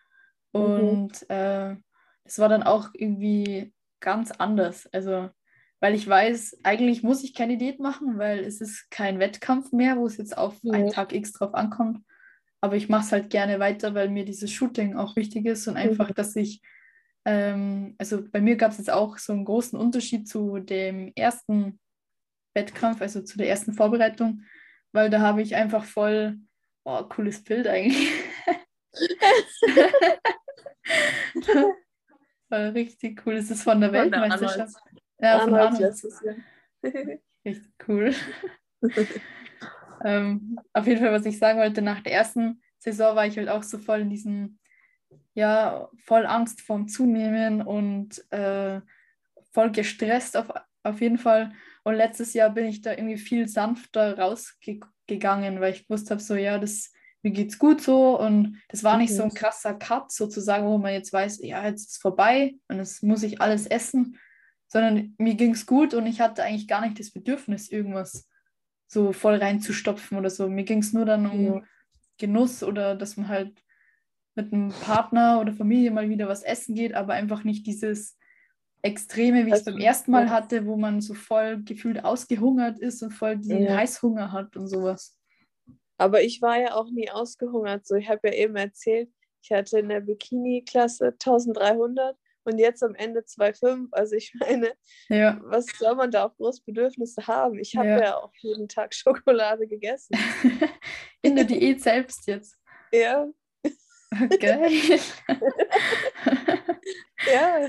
[0.53, 1.77] Und äh,
[2.25, 4.87] es war dann auch irgendwie ganz anders.
[4.93, 5.29] Also,
[5.81, 9.97] weil ich weiß, eigentlich muss ich keine Diät machen, weil es ist kein Wettkampf mehr,
[9.97, 10.93] wo es jetzt auf einen Ja.
[10.93, 12.05] Tag X drauf ankommt.
[12.61, 15.77] Aber ich mache es halt gerne weiter, weil mir dieses Shooting auch wichtig ist und
[15.77, 16.61] einfach, dass ich,
[17.25, 21.79] ähm, also bei mir gab es jetzt auch so einen großen Unterschied zu dem ersten
[22.59, 24.43] Wettkampf, also zu der ersten Vorbereitung,
[24.93, 26.39] weil da habe ich einfach voll,
[26.85, 28.11] oh, cooles Bild eigentlich.
[32.49, 33.35] War richtig cool.
[33.35, 34.75] Es ist von der Von der Weltmeisterschaft.
[35.21, 35.81] Ja, von Arnold Arnold.
[35.81, 36.37] letztes Jahr.
[37.45, 38.15] Richtig cool.
[40.05, 43.49] ähm, auf jeden Fall, was ich sagen wollte, nach der ersten Saison war ich halt
[43.49, 44.59] auch so voll in diesem,
[45.35, 48.81] ja, voll Angst vorm Zunehmen und äh,
[49.53, 50.49] voll gestresst auf,
[50.83, 51.53] auf jeden Fall.
[51.89, 56.35] Und letztes Jahr bin ich da irgendwie viel sanfter rausgegangen, weil ich gewusst habe, so,
[56.35, 59.35] ja, das, mir geht's gut so und das war nicht so ein Mhm.
[59.35, 63.23] krasser Cut sozusagen, wo man jetzt weiß, ja, jetzt ist es vorbei und jetzt muss
[63.23, 64.19] ich alles essen,
[64.67, 68.29] sondern mir ging es gut und ich hatte eigentlich gar nicht das Bedürfnis, irgendwas
[68.87, 70.47] so voll reinzustopfen oder so.
[70.47, 71.63] Mir ging es nur dann um Ja.
[72.19, 73.63] Genuss oder dass man halt
[74.35, 78.18] mit einem Partner oder Familie mal wieder was essen geht, aber einfach nicht dieses
[78.83, 82.79] Extreme, wie ich es Also, beim ersten Mal hatte, wo man so voll gefühlt ausgehungert
[82.79, 83.77] ist und voll die Ja.
[83.77, 85.17] Heißhunger hat und sowas.
[85.97, 87.87] Aber ich war ja auch nie ausgehungert.
[87.87, 89.11] So, ich habe ja eben erzählt,
[89.43, 93.89] ich hatte in der Bikini-Klasse 1300 und jetzt am Ende 2,5.
[93.91, 94.73] Also ich meine,
[95.09, 97.59] Ja, was soll man da auch groß Bedürfnisse haben?
[97.59, 98.01] Ich habe Ja.
[98.01, 98.17] ja.
[98.19, 100.17] auch jeden Tag Schokolade gegessen.
[101.23, 102.57] in der Diät selbst jetzt.
[102.93, 103.27] Ja,
[104.41, 104.71] Geil.
[107.33, 107.69] ja.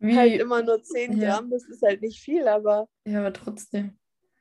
[0.00, 1.34] Wie, Halt immer nur 10 Ja.
[1.36, 3.98] Gramm, das ist halt nicht viel, aber ja, aber trotzdem.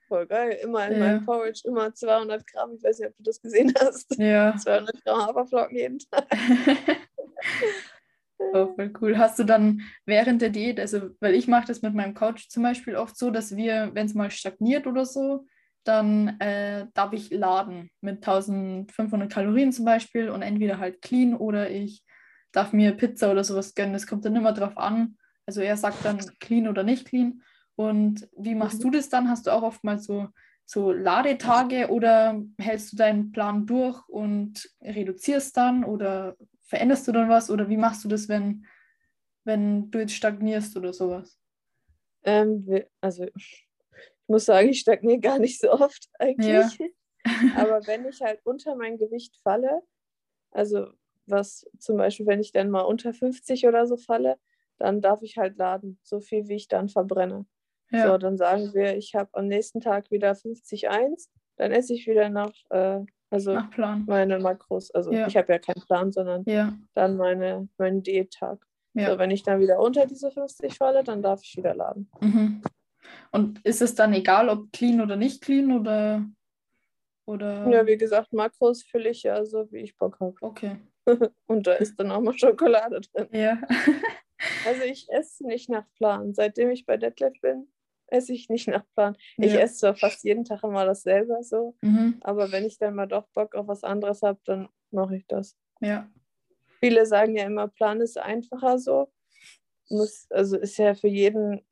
[0.07, 0.57] voll geil.
[0.63, 0.99] Immer in Ja.
[0.99, 2.73] meinem Porridge, immer 200 Gramm.
[2.75, 4.15] Ich weiß nicht, ob du das gesehen hast.
[4.17, 4.55] Ja.
[4.57, 6.25] 200 Gramm Haferflocken jeden Tag.
[8.39, 9.17] Oh, voll cool.
[9.17, 12.61] Hast du dann während der Diät, also weil ich mache das mit meinem Coach zum
[12.61, 15.47] Beispiel oft so, dass wir, wenn es mal stagniert oder so,
[15.83, 21.71] dann äh, darf ich laden mit 1500 Kalorien zum Beispiel und entweder halt clean oder
[21.71, 22.03] ich
[22.51, 23.93] darf mir Pizza oder sowas gönnen.
[23.93, 25.17] Das kommt dann immer drauf an.
[25.47, 27.41] Also er sagt dann clean oder nicht clean.
[27.75, 28.83] Und wie machst Mhm.
[28.83, 29.29] du das dann?
[29.29, 30.27] Hast du auch oftmals so,
[30.65, 37.29] so Ladetage oder hältst du deinen Plan durch und reduzierst dann oder veränderst du dann
[37.29, 37.49] was?
[37.49, 38.65] Oder wie machst du das, wenn,
[39.45, 41.39] wenn du jetzt stagnierst oder sowas?
[42.23, 42.67] Ähm,
[42.99, 43.69] also ich
[44.27, 46.77] muss sagen, ich stagniere gar nicht so oft eigentlich.
[47.55, 49.81] Aber wenn ich halt unter mein Gewicht falle,
[50.51, 50.87] also
[51.25, 54.37] was zum Beispiel, wenn ich dann mal unter 50 oder so falle,
[54.77, 57.45] dann darf ich halt laden, so viel wie ich dann verbrenne.
[57.91, 62.05] So, Ja, dann sagen wir, ich habe am nächsten Tag wieder 50,1, dann esse ich
[62.07, 64.03] wieder nach, äh, also nach Plan.
[64.07, 64.91] meine Makros.
[64.91, 65.27] Also Ja.
[65.27, 68.65] ich habe ja keinen Plan, sondern Ja, dann meine, meinen Diättag.
[68.93, 72.09] So, wenn ich dann wieder unter diese 50 falle, dann darf ich wieder laden.
[72.19, 72.63] Mhm.
[73.31, 76.25] Und ist es dann egal, ob clean oder nicht clean oder,
[77.27, 80.33] oder Ja, wie gesagt, Makros fülle ich ja so, wie ich Bock habe.
[80.41, 80.77] okay.
[81.47, 83.27] Und da ist dann auch mal Schokolade drin.
[83.31, 83.61] Ja.
[84.65, 86.33] Also ich esse nicht nach Plan.
[86.33, 87.67] Seitdem ich bei Detlef bin,
[88.07, 89.17] esse ich nicht nach Plan.
[89.37, 89.59] Ich Ja.
[89.61, 92.17] esse zwar fast jeden Tag immer dasselbe so, Mhm.
[92.21, 95.57] aber wenn ich dann mal doch Bock auf was anderes habe, dann mache ich das.
[95.81, 96.09] Ja.
[96.79, 99.11] Viele sagen ja immer, Plan ist einfacher so.
[99.89, 101.65] Muss, also ist ja für jeden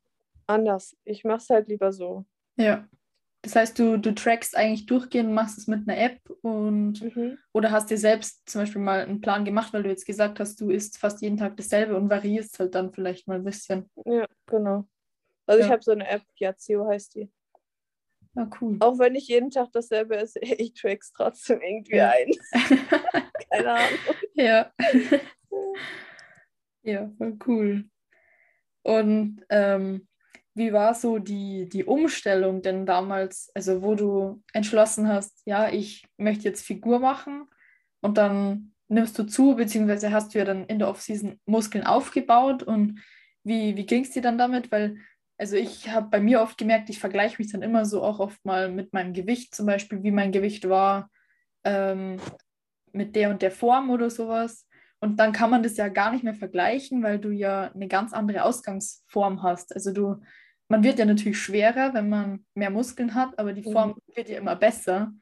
[0.46, 0.96] anders.
[1.04, 2.24] Ich mache es halt lieber so.
[2.56, 2.88] Ja.
[3.46, 7.00] Das heißt, du, du trackst eigentlich durchgehend, machst es mit einer App und
[7.52, 10.60] oder hast dir selbst zum Beispiel mal einen Plan gemacht, weil du jetzt gesagt hast,
[10.60, 13.88] du isst fast jeden Tag dasselbe und variierst halt dann vielleicht mal ein bisschen.
[14.04, 14.88] Ja, genau.
[15.46, 15.74] Also ich Ja.
[15.74, 17.30] habe so eine App, Yazio heißt die.
[18.34, 18.78] Ja, cool.
[18.80, 22.10] Auch wenn ich jeden Tag dasselbe esse, ich track's trotzdem irgendwie Ja.
[22.10, 22.32] ein.
[23.48, 23.98] Keine Ahnung.
[24.34, 24.72] Ja.
[26.82, 27.84] Ja, voll cool.
[28.82, 30.06] Und ähm,
[30.56, 36.06] wie war so die, die Umstellung denn damals, also wo du entschlossen hast, ja, ich
[36.16, 37.46] möchte jetzt Figur machen
[38.00, 42.62] und dann nimmst du zu, beziehungsweise hast du ja dann in der Offseason Muskeln aufgebaut
[42.62, 43.00] und
[43.44, 44.72] wie, wie ging es dir dann damit?
[44.72, 44.96] Weil,
[45.36, 48.42] also ich habe bei mir oft gemerkt, ich vergleiche mich dann immer so auch oft
[48.46, 51.10] mal mit meinem Gewicht, zum Beispiel, wie mein Gewicht war
[51.64, 52.16] ähm,
[52.92, 54.66] mit der und der Form oder sowas.
[55.00, 58.14] Und dann kann man das ja gar nicht mehr vergleichen, weil du ja eine ganz
[58.14, 59.74] andere Ausgangsform hast.
[59.74, 60.22] Also du,
[60.68, 64.38] man wird ja natürlich schwerer, wenn man mehr Muskeln hat, aber die Form wird ja
[64.38, 65.12] immer besser.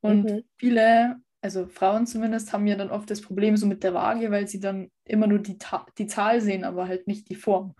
[0.00, 0.42] Und Mhm.
[0.56, 4.48] viele, also Frauen zumindest, haben ja dann oft das Problem so mit der Waage, weil
[4.48, 7.74] sie dann immer nur die, Ta die Zahl sehen, aber halt nicht die Form.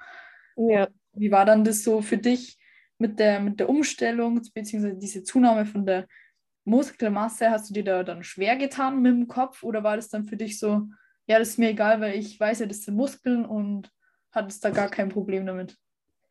[0.56, 0.88] Ja.
[1.14, 2.58] Wie war dann das so für dich
[2.98, 6.06] mit der, mit der Umstellung, beziehungsweise diese Zunahme von der
[6.64, 7.50] Muskelmasse?
[7.50, 10.36] Hast du dir da dann schwer getan mit dem Kopf oder war das dann für
[10.36, 10.88] dich so,
[11.26, 13.90] ja, das ist mir egal, weil ich weiß ja, das sind Muskeln und
[14.32, 15.76] hattest da gar kein Problem damit?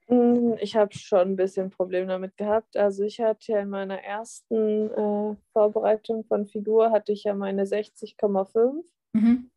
[0.07, 2.77] Mm, Ich habe schon ein bisschen Problem damit gehabt.
[2.77, 7.65] Also ich hatte ja in meiner ersten äh, Vorbereitung von Figur, hatte ich ja meine
[7.65, 8.83] 60,5.
[9.13, 9.49] Mhm.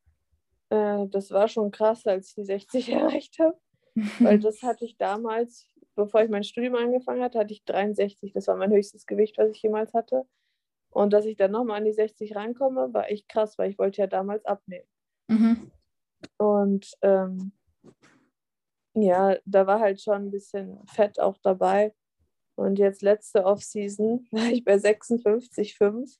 [0.70, 3.58] Äh, das war schon krass, als ich die 60 erreicht habe.
[4.20, 8.32] Weil das hatte ich damals, bevor ich mein Studium angefangen hatte, hatte ich 63.
[8.32, 10.24] Das war mein höchstes Gewicht, was ich jemals hatte.
[10.90, 14.00] Und dass ich dann nochmal an die 60 reinkomme, war echt krass, weil ich wollte
[14.00, 14.86] ja damals abnehmen.
[15.28, 15.70] Mhm.
[16.38, 17.52] Und ähm,
[18.94, 21.94] ja, da war halt schon ein bisschen Fett auch dabei.
[22.56, 26.18] Und jetzt letzte Offseason war ich bei 56,5.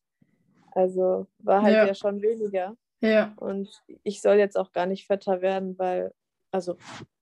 [0.72, 1.86] Also war halt Ja.
[1.86, 1.94] ja.
[1.94, 2.76] schon weniger.
[3.00, 3.70] Ja, Und
[4.02, 6.12] ich soll jetzt auch gar nicht fetter werden, weil,
[6.50, 6.76] also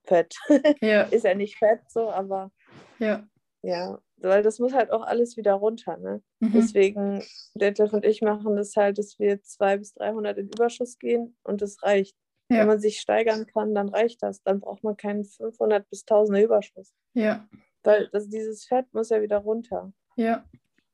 [0.05, 0.35] fett
[0.81, 2.51] ja, ist ja nicht fett so, aber
[2.99, 3.29] ja.
[3.63, 5.99] ja, weil das muss halt auch alles wieder runter.
[5.99, 6.23] Ne?
[6.41, 6.53] Mhm.
[6.53, 7.23] Deswegen,
[7.55, 11.61] Detlef und ich machen das halt, dass wir 200 bis 300 in Überschuss gehen und
[11.61, 12.17] das reicht.
[12.49, 12.61] Ja.
[12.61, 14.43] Wenn man sich steigern kann, dann reicht das.
[14.43, 16.95] Dann braucht man keinen 500 bis 1000er Überschuss.
[17.13, 17.49] Ja,
[17.83, 19.93] Weil das, dieses Fett muss ja wieder runter.
[20.17, 20.45] ja,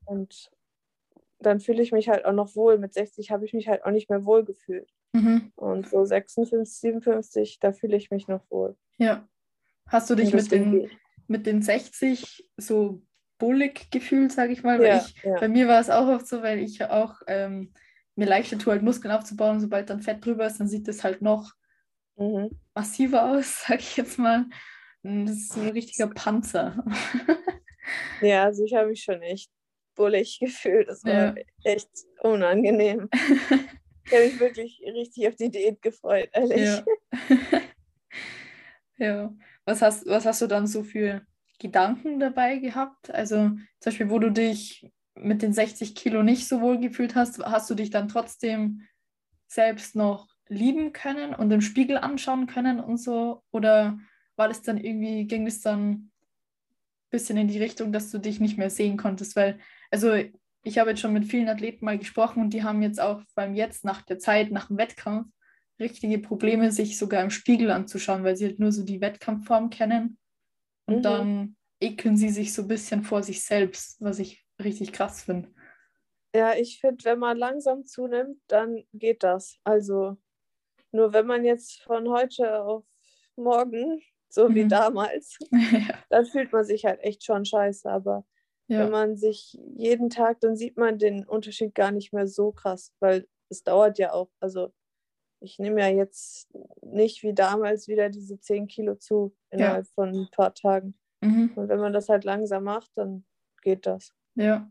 [0.07, 0.51] Und
[1.39, 2.79] dann fühle ich mich halt auch noch wohl.
[2.79, 4.91] Mit 60 habe ich mich halt auch nicht mehr wohl gefühlt.
[5.13, 5.53] mhm.
[5.57, 8.77] Und so 56, 57, da fühle ich mich noch wohl.
[8.99, 9.27] ja.
[9.89, 10.89] Hast du dich mit den,
[11.27, 13.03] mit den 60 so
[13.39, 14.83] bullig gefühlt, sage ich mal?
[14.83, 15.39] Ja, ich, ja.
[15.39, 17.75] bei mir war es auch oft so, weil ich auch ähm,
[18.23, 19.61] mir leichter tue, halt Muskeln aufzubauen.
[19.61, 21.53] Sobald dann Fett drüber ist, dann sieht das halt noch
[22.17, 22.51] Mhm.
[22.75, 24.47] massiver aus, sag ich jetzt mal.
[25.03, 26.85] Das ist so ein richtiger Panzer.
[28.21, 29.51] Ja, also ich habe mich schon echt
[29.97, 30.89] bullig gefühlt.
[30.89, 31.43] Das war Ja.
[31.65, 33.09] echt unangenehm.
[34.07, 36.69] Ich habe mich wirklich richtig auf die Diät gefreut, ehrlich.
[36.69, 36.85] Ja.
[38.99, 39.35] ja.
[39.65, 41.27] Was hast, was hast du dann so für
[41.59, 43.11] Gedanken dabei gehabt?
[43.11, 47.45] Also zum Beispiel, wo du dich mit den 60 Kilo nicht so wohl gefühlt hast,
[47.45, 48.83] hast du dich dann trotzdem
[49.47, 53.43] selbst noch lieben können und im Spiegel anschauen können und so?
[53.51, 53.99] Oder
[54.37, 56.11] war das dann irgendwie, ging es dann ein
[57.11, 59.37] bisschen in die Richtung, dass du dich nicht mehr sehen konntest?
[59.37, 59.59] Weil,
[59.91, 60.15] also
[60.63, 63.55] ich habe jetzt schon mit vielen Athleten mal gesprochen und die haben jetzt auch beim
[63.55, 65.29] Jetzt nach der Zeit, nach dem Wettkampf,
[65.81, 70.19] richtige Probleme, sich sogar im Spiegel anzuschauen, weil sie halt nur so die Wettkampfform kennen
[70.87, 71.03] und Mhm.
[71.03, 75.49] dann ekeln sie sich so ein bisschen vor sich selbst, was ich richtig krass finde.
[76.35, 79.59] Ja, ich finde, wenn man langsam zunimmt, dann geht das.
[79.65, 80.17] Also
[80.91, 82.85] nur wenn man jetzt von heute auf
[83.37, 84.55] morgen, so mhm.
[84.55, 85.99] wie damals, ja.
[86.09, 87.91] dann fühlt man sich halt echt schon scheiße.
[87.91, 88.25] Aber
[88.69, 88.81] ja.
[88.81, 92.95] wenn man sich jeden Tag, dann sieht man den Unterschied gar nicht mehr so krass,
[93.01, 94.31] weil es dauert ja auch.
[94.41, 94.73] Also
[95.41, 96.49] ich nehme ja jetzt
[96.83, 99.93] nicht wie damals wieder diese 10 Kilo zu innerhalb ja.
[99.95, 100.95] von ein paar Tagen.
[101.21, 101.53] Mhm.
[101.57, 103.25] Und wenn man das halt langsam macht, dann
[103.63, 104.15] geht das.
[104.35, 104.69] Ja.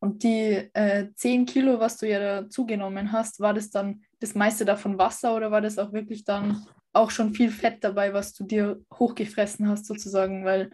[0.00, 4.34] Und die äh, 10 Kilo, was du ja da zugenommen hast, war das dann das
[4.34, 8.32] meiste davon Wasser oder war das auch wirklich dann auch schon viel Fett dabei, was
[8.32, 10.44] du dir hochgefressen hast, sozusagen?
[10.44, 10.70] Weil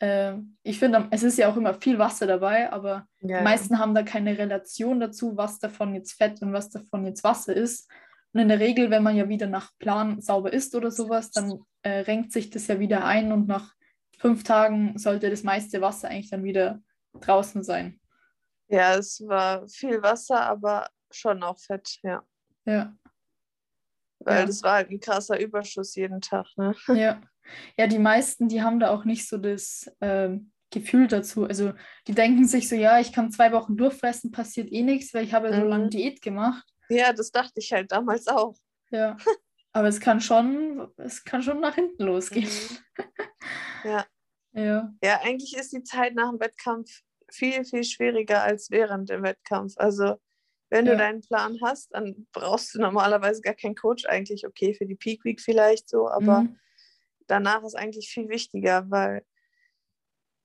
[0.00, 3.74] äh, ich finde, es ist ja auch immer viel Wasser dabei, aber ja, die meisten
[3.74, 3.80] ja.
[3.80, 7.90] haben da keine Relation dazu, was davon jetzt Fett und was davon jetzt Wasser ist.
[8.32, 11.60] Und in der Regel, wenn man ja wieder nach Plan sauber isst oder sowas, dann
[11.82, 13.72] äh, renkt sich das ja wieder ein und nach
[14.18, 16.80] fünf Tagen sollte das meiste Wasser eigentlich dann wieder
[17.20, 18.00] draußen sein.
[18.68, 22.22] Ja, es war viel Wasser, aber schon auch Fett, ja.
[22.64, 22.94] Ja.
[24.20, 24.46] Weil ja.
[24.46, 26.74] das war halt ein krasser Überschuss jeden Tag, ne?
[26.88, 27.20] Ja.
[27.78, 31.44] Ja, die meisten, die haben da auch nicht so das ähm, Gefühl dazu.
[31.44, 31.72] Also
[32.06, 35.32] die denken sich so, ja, ich kann zwei Wochen durchfressen, passiert eh nichts, weil ich
[35.32, 35.68] habe ja so mhm.
[35.68, 36.66] lange Diät gemacht.
[36.90, 38.54] Ja, das dachte ich halt damals auch.
[38.90, 39.16] Ja.
[39.72, 42.48] Aber es kann schon, es kann schon nach hinten losgehen.
[42.48, 43.04] Mhm.
[43.84, 44.04] Ja.
[44.54, 44.92] ja.
[45.04, 46.90] Ja, eigentlich ist die Zeit nach dem Wettkampf
[47.30, 49.74] viel, viel schwieriger als während dem Wettkampf.
[49.76, 50.16] Also
[50.70, 50.92] wenn ja.
[50.92, 54.46] du deinen Plan hast, dann brauchst du normalerweise gar keinen Coach eigentlich.
[54.46, 56.58] Okay, für die Peak Week vielleicht so, aber mhm.
[57.26, 59.24] danach ist eigentlich viel wichtiger, weil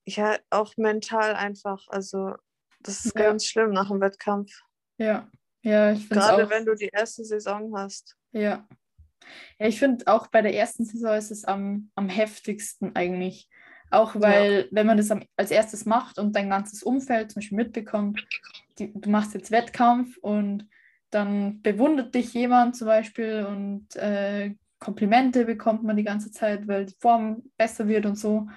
[0.06, 2.34] ja auch mental einfach, also
[2.80, 3.22] das ist ja.
[3.22, 4.52] ganz schlimm nach dem Wettkampf.
[4.98, 5.30] Ja,
[5.62, 8.16] ja, ich finde Gerade auch, wenn du die erste Saison hast.
[8.32, 8.68] Ja.
[9.58, 13.48] Ja, ich finde auch bei der ersten Saison ist es am, am heftigsten eigentlich.
[13.94, 14.66] Auch weil, ja.
[14.72, 18.26] wenn man das als erstes macht und dein ganzes Umfeld zum Beispiel mitbekommt,
[18.78, 20.66] die, du machst jetzt Wettkampf und
[21.10, 26.86] dann bewundert dich jemand zum Beispiel und äh, Komplimente bekommt man die ganze Zeit, weil
[26.86, 28.48] die Form besser wird und so.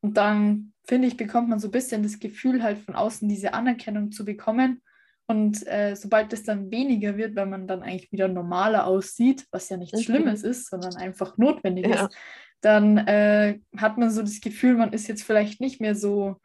[0.00, 3.52] Und dann, finde ich, bekommt man so ein bisschen das Gefühl, halt von außen diese
[3.54, 4.82] Anerkennung zu bekommen.
[5.26, 9.68] Und äh, sobald es dann weniger wird, weil man dann eigentlich wieder normaler aussieht, was
[9.68, 10.04] ja nichts mhm.
[10.04, 12.06] Schlimmes ist, sondern einfach notwendig ja.
[12.06, 12.16] ist,
[12.60, 16.40] dann äh, hat man so das Gefühl, man ist jetzt vielleicht nicht mehr so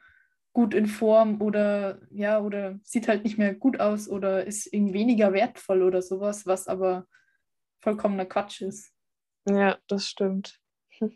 [0.53, 4.93] gut in Form oder ja, oder sieht halt nicht mehr gut aus oder ist irgendwie
[4.93, 7.07] weniger wertvoll oder sowas, was aber
[7.81, 8.93] vollkommener Quatsch ist.
[9.45, 10.59] Ja, das stimmt.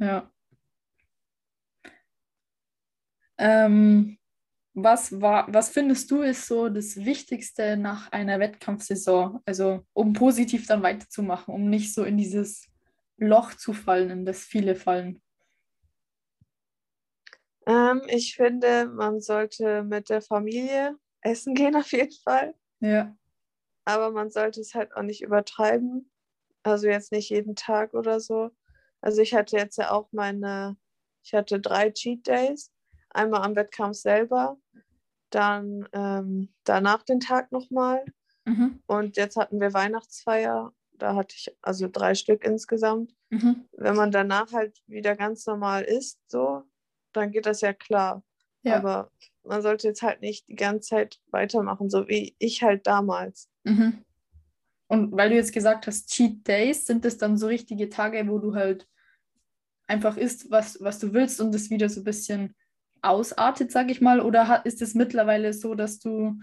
[0.00, 0.30] Ja.
[3.36, 4.16] Ähm,
[4.74, 9.40] was, war, was findest du ist so das Wichtigste nach einer Wettkampfsaison?
[9.44, 12.68] Also um positiv dann weiterzumachen, um nicht so in dieses
[13.18, 15.20] Loch zu fallen, in das viele fallen.
[17.66, 22.54] Ähm, ich finde, man sollte mit der Familie essen gehen auf jeden Fall.
[22.80, 23.14] Ja.
[23.84, 26.10] Aber man sollte es halt auch nicht übertreiben.
[26.62, 28.50] Also jetzt nicht jeden Tag oder so.
[29.00, 30.76] Also ich hatte jetzt ja auch meine,
[31.22, 32.72] ich hatte drei Cheat Days.
[33.10, 34.58] Einmal am Wettkampf selber
[35.30, 38.04] dann ähm, danach den Tag nochmal.
[38.44, 38.82] Mhm.
[38.86, 40.72] Und jetzt hatten wir Weihnachtsfeier.
[40.98, 43.14] Da hatte ich also drei Stück insgesamt.
[43.30, 43.68] Mhm.
[43.72, 46.62] Wenn man danach halt wieder ganz normal isst, so,
[47.12, 48.22] dann geht das ja klar.
[48.62, 48.76] Ja.
[48.76, 49.10] Aber
[49.44, 53.48] man sollte jetzt halt nicht die ganze Zeit weitermachen, so wie ich halt damals.
[53.64, 54.04] Mhm.
[54.88, 58.38] Und weil du jetzt gesagt hast, Cheat Days, sind das dann so richtige Tage, wo
[58.38, 58.88] du halt
[59.86, 62.54] einfach isst, was, was du willst und es wieder so ein bisschen
[63.02, 64.20] ausartet, sage ich mal?
[64.20, 66.38] Oder ist es mittlerweile so, dass du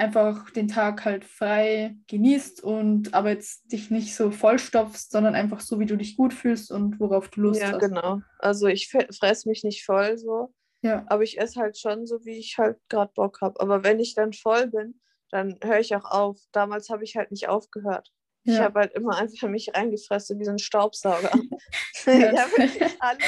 [0.00, 5.60] einfach den Tag halt frei genießt und aber jetzt dich nicht so vollstopfst, sondern einfach
[5.60, 7.82] so, wie du dich gut fühlst und worauf du Lust ja, hast?
[7.82, 8.20] Ja, genau.
[8.38, 11.04] Also ich fresse mich nicht voll so, ja.
[11.08, 13.60] aber ich esse halt schon so, wie ich halt gerade Bock habe.
[13.60, 16.38] Aber wenn ich dann voll bin, dann höre ich auch auf.
[16.52, 18.10] Damals habe ich halt nicht aufgehört.
[18.44, 18.54] Ja.
[18.54, 21.30] Ich habe halt immer einfach mich reingefressen wie so ein Staubsauger.
[21.92, 23.24] ich habe alles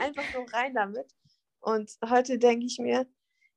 [0.00, 1.10] einfach nur rein damit.
[1.60, 3.06] Und heute denke ich mir,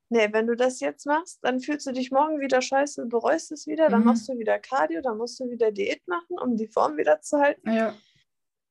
[0.10, 3.68] nee, wenn du das jetzt machst, dann fühlst du dich morgen wieder scheiße bereust es
[3.68, 4.08] wieder, dann mhm.
[4.08, 7.40] machst du wieder Cardio, dann musst du wieder Diät machen, um die Form wieder zu
[7.40, 7.72] halten.
[7.72, 7.96] Ja.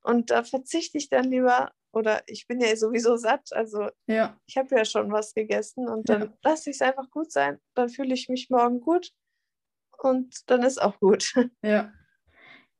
[0.03, 4.39] Und da verzichte ich dann lieber, oder ich bin ja sowieso satt, also ja.
[4.47, 6.32] ich habe ja schon was gegessen und dann ja.
[6.43, 9.11] lasse ich es einfach gut sein, dann fühle ich mich morgen gut
[9.99, 11.34] und dann ist auch gut.
[11.62, 11.93] Ja.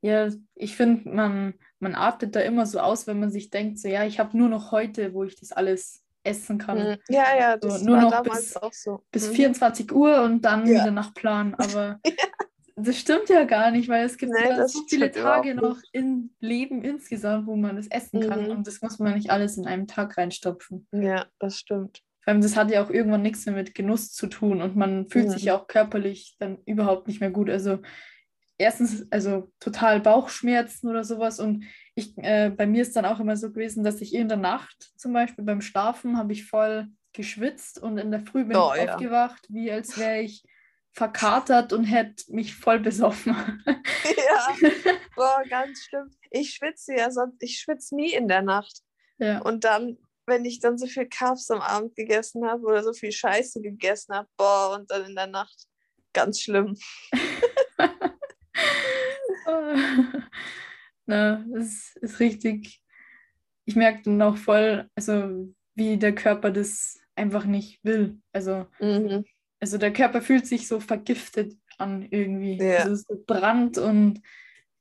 [0.03, 3.89] Ja, ich finde, man, man artet da immer so aus, wenn man sich denkt, so
[3.89, 6.79] ja, ich habe nur noch heute, wo ich das alles essen kann.
[6.79, 6.97] Mhm.
[7.09, 9.03] Ja, ja, das so, nur noch bis, auch so.
[9.11, 9.35] Bis mhm.
[9.35, 10.83] 24 Uhr und dann ja.
[10.83, 11.55] wieder nach Plan.
[11.55, 12.01] Aber
[12.77, 16.31] das stimmt ja gar nicht, weil es gibt Nee, ja so viele Tage noch im
[16.41, 18.51] Leben insgesamt, wo man das essen kann Mhm.
[18.51, 20.87] und das muss man nicht alles in einem Tag reinstopfen.
[20.93, 22.03] Ja, das stimmt.
[22.23, 25.09] Vor allem, das hat ja auch irgendwann nichts mehr mit Genuss zu tun und man
[25.09, 25.47] fühlt sich Mhm.
[25.47, 27.49] ja auch körperlich dann überhaupt nicht mehr gut.
[27.49, 27.79] Also
[28.59, 31.65] erstens, also total Bauchschmerzen oder sowas und
[31.97, 34.93] ich, äh, bei mir ist dann auch immer so gewesen, dass ich in der Nacht
[34.97, 38.85] zum Beispiel beim Schlafen habe ich voll geschwitzt und in der Früh bin Oh, ich
[38.85, 38.95] ja.
[38.95, 40.45] aufgewacht, wie als wäre ich
[40.93, 43.35] verkatert und hätte mich voll besoffen.
[44.05, 44.55] Ja,
[45.15, 46.11] boah, ganz schlimm.
[46.31, 48.81] Ich schwitze ja sonst, ich schwitze nie in der Nacht.
[49.19, 52.93] Ja, Und dann, wenn ich dann so viel Carbs am Abend gegessen habe oder so
[52.93, 55.67] viel Scheiße gegessen habe, boah, und dann in der Nacht,
[56.13, 56.77] ganz schlimm.
[61.07, 62.83] Na, das ist richtig.
[63.65, 68.21] Ich merke dann auch voll, also wie der Körper das einfach nicht will.
[68.33, 69.25] Also, Mhm.
[69.61, 72.59] also der Körper fühlt sich so vergiftet an irgendwie.
[72.59, 72.79] Ja.
[72.85, 74.21] Also so Brand und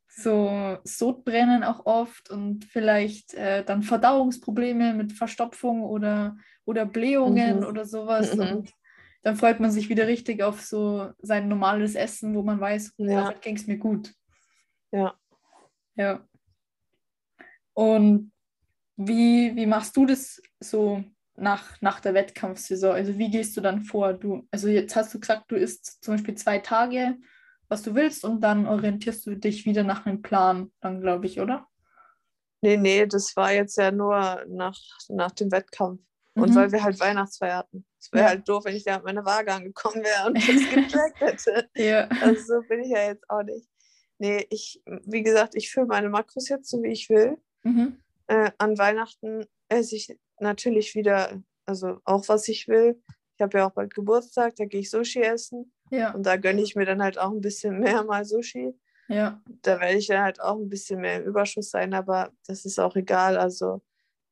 [0.08, 7.66] so Sodbrennen auch oft und vielleicht äh, dann Verdauungsprobleme mit Verstopfung oder, oder Blähungen Mhm.
[7.66, 8.34] oder sowas.
[8.34, 8.40] Mhm.
[8.42, 8.72] Und
[9.24, 13.24] dann freut man sich wieder richtig auf so sein normales Essen, wo man weiß, Ja.
[13.26, 14.14] damit ging es mir gut.
[14.92, 15.16] Ja.
[15.96, 16.28] Ja.
[17.74, 18.32] Und
[18.98, 21.04] wie, wie machst du das so
[21.36, 22.94] nach, nach der Wettkampfsaison?
[22.94, 24.14] Also wie gehst du dann vor?
[24.14, 27.18] Du, also jetzt hast du gesagt, du isst zum Beispiel zwei Tage,
[27.68, 31.40] was du willst, und dann orientierst du dich wieder nach einem Plan, dann glaube ich,
[31.40, 31.68] oder?
[32.62, 34.80] Nee, nee, das war jetzt ja nur nach,
[35.10, 36.02] nach dem Wettkampf.
[36.36, 36.56] Und Mhm.
[36.56, 37.86] weil wir halt Weihnachtsfeier hatten.
[38.00, 38.30] Es wäre Ja.
[38.32, 41.70] halt doof, wenn ich da mit meiner Waage angekommen wäre und das getrackt hätte.
[41.76, 42.08] Ja.
[42.22, 43.68] Also so bin ich ja jetzt auch nicht.
[44.18, 47.38] Nee, ich, wie gesagt, ich fülle meine Makros jetzt so, wie ich will.
[47.64, 47.98] Mhm.
[48.28, 53.02] Äh, an Weihnachten esse ich natürlich wieder, also auch was ich will.
[53.36, 55.74] Ich habe ja auch bald Geburtstag, da gehe ich Sushi essen.
[55.92, 56.14] Ja.
[56.14, 58.74] Und da gönne ich mir dann halt auch ein bisschen mehr mal Sushi.
[59.08, 59.42] Ja.
[59.62, 62.80] Da werde ich dann halt auch ein bisschen mehr im Überschuss sein, aber das ist
[62.80, 63.38] auch egal.
[63.38, 63.82] Also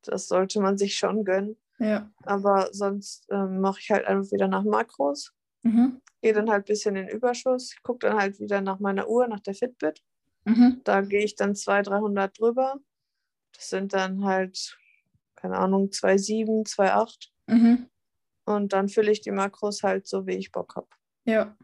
[0.04, 1.58] das sollte man sich schon gönnen.
[1.80, 2.12] Ja.
[2.24, 5.34] Aber sonst ähm, mache ich halt einfach wieder nach Makros.
[5.64, 6.02] Mhm.
[6.22, 7.76] Gehe dann halt ein bisschen in Überschuss.
[7.84, 10.02] Gucke dann halt wieder nach meiner Uhr, nach der Fitbit.
[10.46, 10.82] Mhm.
[10.84, 12.76] Da gehe ich dann 200, 300 drüber.
[13.54, 14.78] Das sind dann halt,
[15.36, 17.32] keine Ahnung, 2,7, 2,8.
[17.48, 17.90] Mhm.
[18.46, 20.88] Und dann fülle ich die Makros halt so, wie ich Bock habe.
[21.26, 21.56] Ja.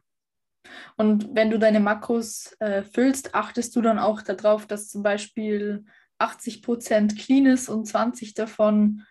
[0.97, 5.85] Und wenn du deine Makros äh, füllst, achtest du dann auch darauf, dass zum Beispiel
[6.19, 9.05] 80% clean ist und 20 davon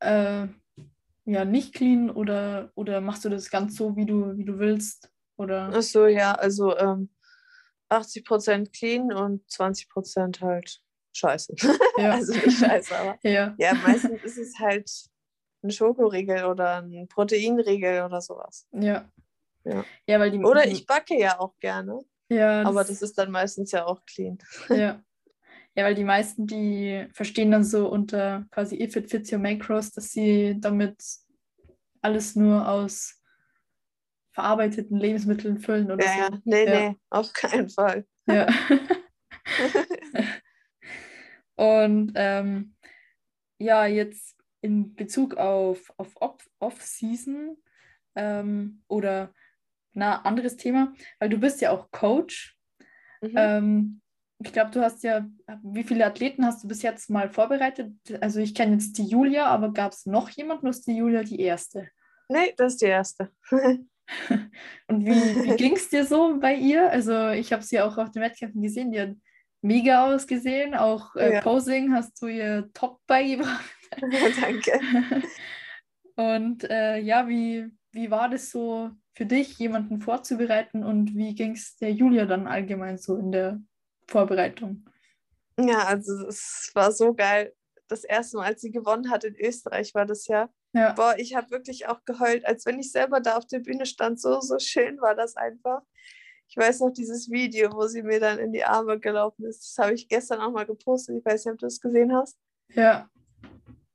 [0.00, 0.48] äh,
[1.24, 5.10] ja nicht clean oder, oder machst du das ganz so, wie du, wie du willst?
[5.36, 7.10] Oder Ach so, ja, also ähm,
[7.90, 10.80] 80% clean und 20% halt
[11.12, 11.54] scheiße.
[11.98, 12.12] ja.
[12.12, 13.54] also nicht scheiße, aber ja.
[13.58, 14.90] ja, meistens ist es halt
[15.62, 18.66] ein Schokoriegel oder ein Proteinriegel oder sowas.
[18.72, 19.10] Ja.
[19.64, 19.84] Ja.
[20.06, 23.72] Ja, weil die Oder ich backe ja auch gerne, ja, aber das ist dann meistens
[23.72, 24.38] ja auch clean.
[24.68, 25.02] Ja.
[25.76, 29.90] Ja, weil die meisten, die verstehen dann so unter quasi if it fits your macros,
[29.90, 31.02] dass sie damit
[32.00, 33.20] alles nur aus
[34.32, 36.20] verarbeiteten Lebensmitteln füllen oder Ja, so.
[36.20, 36.90] ja, nee, Ja.
[36.90, 38.06] nee, auf keinen Fall.
[38.26, 38.46] Ja.
[41.56, 42.74] Und ähm,
[43.58, 47.56] ja, jetzt in Bezug auf, auf Off- Off-Season
[48.16, 49.32] ähm, oder
[49.92, 52.56] na, anderes Thema, weil du bist ja auch Coach.
[53.20, 53.32] Mhm.
[53.36, 54.00] Ähm,
[54.38, 55.26] ich glaube, du hast ja,
[55.62, 57.92] wie viele Athleten hast du bis jetzt mal vorbereitet?
[58.20, 61.40] Also ich kenne jetzt die Julia, aber gab es noch jemanden, ist die Julia die
[61.40, 61.88] erste?
[62.28, 63.30] nee, das ist die erste.
[63.50, 66.90] Und wie, wie ging es dir so bei ihr?
[66.90, 69.14] Also ich habe sie auch auf den Wettkämpfen gesehen, die hat
[69.62, 70.74] mega ausgesehen.
[70.74, 71.40] Auch äh, Ja.
[71.40, 73.64] Posing hast du ihr top beigebracht.
[74.40, 75.22] Danke.
[76.16, 81.52] Und äh, ja, wie, wie war das so für dich, jemanden vorzubereiten und wie ging
[81.52, 83.60] es der Julia dann allgemein so in der
[84.08, 84.84] Vorbereitung?
[85.58, 87.54] Ja, also es war so geil.
[87.88, 90.48] Das erste Mal, als sie gewonnen hat in Österreich, war das ja.
[90.72, 93.86] Ja, Boah, ich habe wirklich auch geheult, als wenn ich selber da auf der Bühne
[93.86, 94.20] stand.
[94.20, 95.82] So, so schön war das einfach.
[96.48, 99.62] Ich weiß noch dieses Video, wo sie mir dann in die Arme gelaufen ist.
[99.62, 101.16] Das habe ich gestern auch mal gepostet.
[101.18, 102.36] Ich weiß nicht, ob du das gesehen hast.
[102.74, 103.08] ja,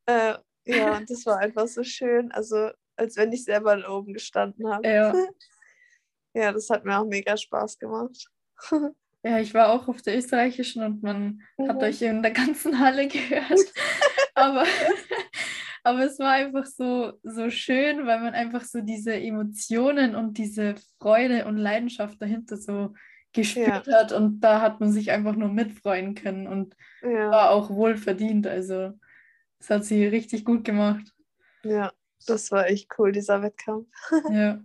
[0.05, 0.35] Äh,
[0.65, 2.31] ja, und das war einfach so schön.
[2.31, 4.87] Also, als wenn ich selber da oben gestanden habe.
[4.87, 5.13] ja.
[6.35, 8.29] Ja, das hat mir auch mega Spaß gemacht.
[9.23, 11.81] Ja, ich war auch auf der österreichischen und man hat Mhm.
[11.83, 13.59] euch in der ganzen Halle gehört.
[14.33, 14.63] aber,
[15.83, 20.75] aber es war einfach so, so schön, weil man einfach so diese Emotionen und diese
[21.01, 22.93] Freude und Leidenschaft dahinter so
[23.33, 27.69] gespürt hat und da hat man sich einfach nur mitfreuen können und Ja, war auch
[27.69, 28.47] wohl verdient.
[28.47, 28.93] Also
[29.59, 31.13] das hat sie richtig gut gemacht.
[31.63, 31.91] ja,
[32.25, 33.87] das war echt cool, dieser Wettkampf.
[34.31, 34.61] Ja.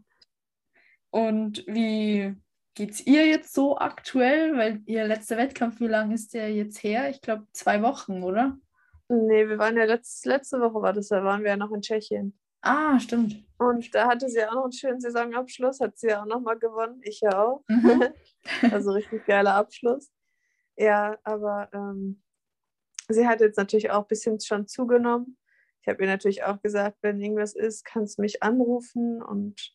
[1.11, 2.35] Und wie,
[2.75, 4.57] geht es ihr jetzt so aktuell?
[4.57, 7.11] Weil ihr letzter Wettkampf, wie lange ist der jetzt her?
[7.11, 8.57] Ich glaube zwei Wochen, oder?
[9.09, 11.83] Nee, wir waren ja letzt, letzte Woche war das, da waren wir ja noch in
[11.83, 12.39] Tschechien.
[12.63, 13.45] Ah, stimmt.
[13.59, 17.01] Und da hatte sie auch noch einen schönen Saisonabschluss, hat sie ja auch nochmal gewonnen,
[17.03, 17.63] ich ja auch.
[17.69, 18.05] Mhm.
[18.73, 20.11] also richtig geiler Abschluss.
[20.77, 22.23] Ja, aber ähm,
[23.09, 25.37] sie hat jetzt natürlich auch ein bisschen schon zugenommen.
[25.83, 29.75] Ich habe ihr natürlich auch gesagt, wenn irgendwas ist, kannst du mich anrufen und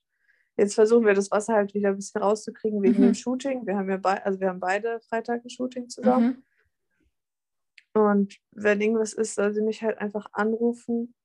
[0.60, 3.06] jetzt versuchen wir das Wasser halt wieder ein bisschen rauszukriegen wegen Mhm.
[3.08, 3.66] dem Shooting.
[3.66, 6.44] Wir haben ja bei, also wir haben beide Freitag ein Shooting zusammen.
[7.96, 8.02] Mhm.
[8.02, 11.16] Und wenn irgendwas ist, soll sie mich halt einfach anrufen.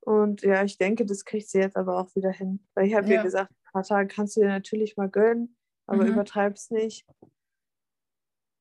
[0.00, 2.66] Und ja, ich denke, das kriegt sie jetzt aber auch wieder hin.
[2.74, 3.14] Weil ich habe Ja.
[3.16, 5.56] ihr gesagt, ein paar Tage kannst du dir natürlich mal gönnen,
[5.86, 6.12] aber Mhm.
[6.12, 7.06] übertreib's nicht.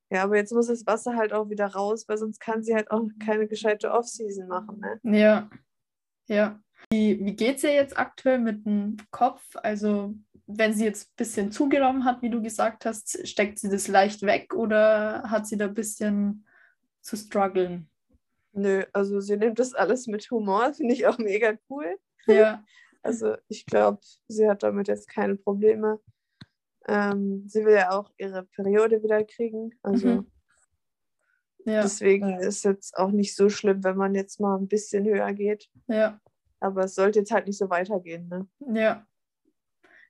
[0.10, 2.90] Ja, aber jetzt muss das Wasser halt auch wieder raus, weil sonst kann sie halt
[2.92, 4.80] auch keine gescheite Off-Season machen.
[4.80, 5.00] Ne?
[5.20, 5.50] Ja,
[6.28, 6.62] ja.
[6.92, 9.44] Wie, wie geht es ihr jetzt aktuell mit dem Kopf?
[9.56, 10.16] Also,
[10.46, 14.22] wenn sie jetzt ein bisschen zugenommen hat, wie du gesagt hast, steckt sie das leicht
[14.22, 16.46] weg oder hat sie da ein bisschen
[17.02, 17.90] zu strugglen?
[18.54, 21.98] Nö, also sie nimmt das alles mit Humor, finde ich auch mega cool.
[22.26, 22.64] Ja,
[23.04, 26.02] Also ich glaube, sie hat damit jetzt keine Probleme.
[26.90, 29.72] Ähm, sie will ja auch ihre Periode wieder kriegen.
[29.82, 30.32] Also Mhm.
[31.66, 35.32] ja, deswegen ist jetzt auch nicht so schlimm, wenn man jetzt mal ein bisschen höher
[35.34, 35.70] geht.
[35.88, 36.20] ja,
[36.60, 38.28] Aber es sollte jetzt halt nicht so weitergehen.
[38.28, 38.48] Ne?
[38.82, 39.06] ja.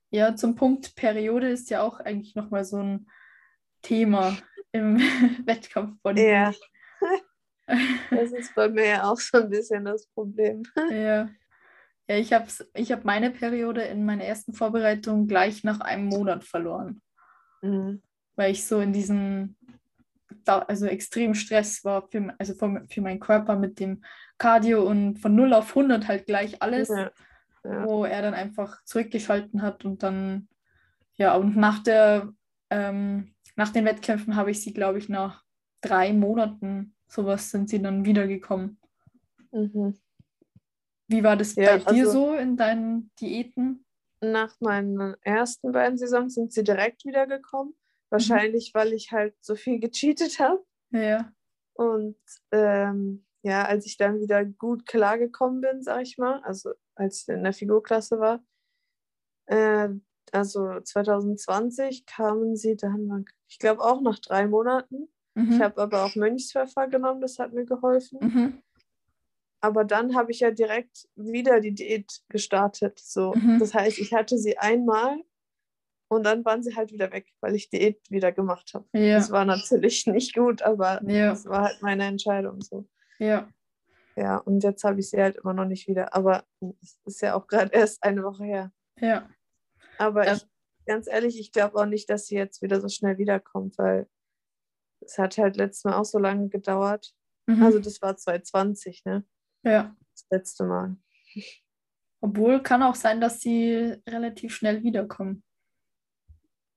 [0.09, 3.09] Ja, zum Punkt Periode ist ja auch eigentlich nochmal so ein
[3.81, 4.37] Thema
[4.71, 4.97] im
[5.45, 6.53] Wettkampf von Ja.
[8.09, 10.63] Das ist bei mir ja auch so ein bisschen das Problem.
[10.89, 11.29] Ja.
[12.09, 16.45] Ja, ich habe ich hab meine Periode in meiner ersten Vorbereitung gleich nach einem Monat
[16.45, 17.01] verloren,
[17.61, 18.01] Mhm.
[18.37, 19.57] weil ich so in diesem,
[20.47, 24.03] da- also extrem Stress war, für, also für, für meinen Körper mit dem
[24.37, 27.11] Cardio und von 0 auf 100 halt gleich alles, Ja.
[27.63, 27.85] Ja.
[27.85, 30.47] wo er dann einfach zurückgeschalten hat und dann,
[31.15, 32.31] ja, und nach der,
[32.69, 35.43] ähm, nach den Wettkämpfen habe ich sie, glaube ich, nach
[35.81, 38.79] drei Monaten, sowas sind sie dann wiedergekommen.
[39.51, 39.97] Mhm.
[41.07, 43.83] Wie war das Ja, bei dir also- so in deinen Diäten?
[44.19, 47.73] Nach meinen ersten beiden Saisons sind sie direkt wiedergekommen.
[48.09, 50.63] Wahrscheinlich, weil ich halt so viel gecheatet habe.
[50.91, 51.31] Ja,
[51.73, 52.17] Und
[52.51, 57.27] ähm, ja, als ich dann wieder gut klargekommen bin, sag ich mal, also als ich
[57.27, 58.43] in der Figurklasse war,
[59.45, 59.89] äh,
[60.31, 65.09] also 2020 kamen sie dann, ich glaube auch nach drei Monaten.
[65.35, 65.53] mhm.
[65.53, 68.19] Ich habe aber auch Mönchspfeffer genommen, das hat mir geholfen.
[68.21, 68.63] mhm.
[69.59, 72.99] Aber dann habe ich ja direkt wieder die Diät gestartet.
[72.99, 73.33] So.
[73.33, 73.57] Mhm.
[73.59, 75.19] Das heißt, ich hatte sie einmal
[76.09, 78.87] und dann waren sie halt wieder weg, weil ich Diät wieder gemacht habe.
[78.93, 82.87] Ja, Das war natürlich nicht gut, aber ja, das war halt meine Entscheidung so.
[83.19, 83.49] ja,
[84.15, 86.13] Ja, und jetzt habe ich sie halt immer noch nicht wieder.
[86.15, 86.43] Aber
[86.81, 88.71] es ist ja auch gerade erst eine Woche her.
[88.99, 89.29] ja,
[89.97, 90.35] Aber Ja.
[90.35, 90.45] ich,
[90.85, 94.07] ganz ehrlich, ich glaube auch nicht, dass sie jetzt wieder so schnell wiederkommt, weil
[95.01, 97.13] es hat halt letztes Mal auch so lange gedauert.
[97.47, 97.61] mhm.
[97.63, 99.25] Also das war 2020, ne?
[99.63, 99.95] ja.
[100.13, 100.97] Das letzte Mal.
[102.21, 105.43] Obwohl kann auch sein, dass sie relativ schnell wiederkommen.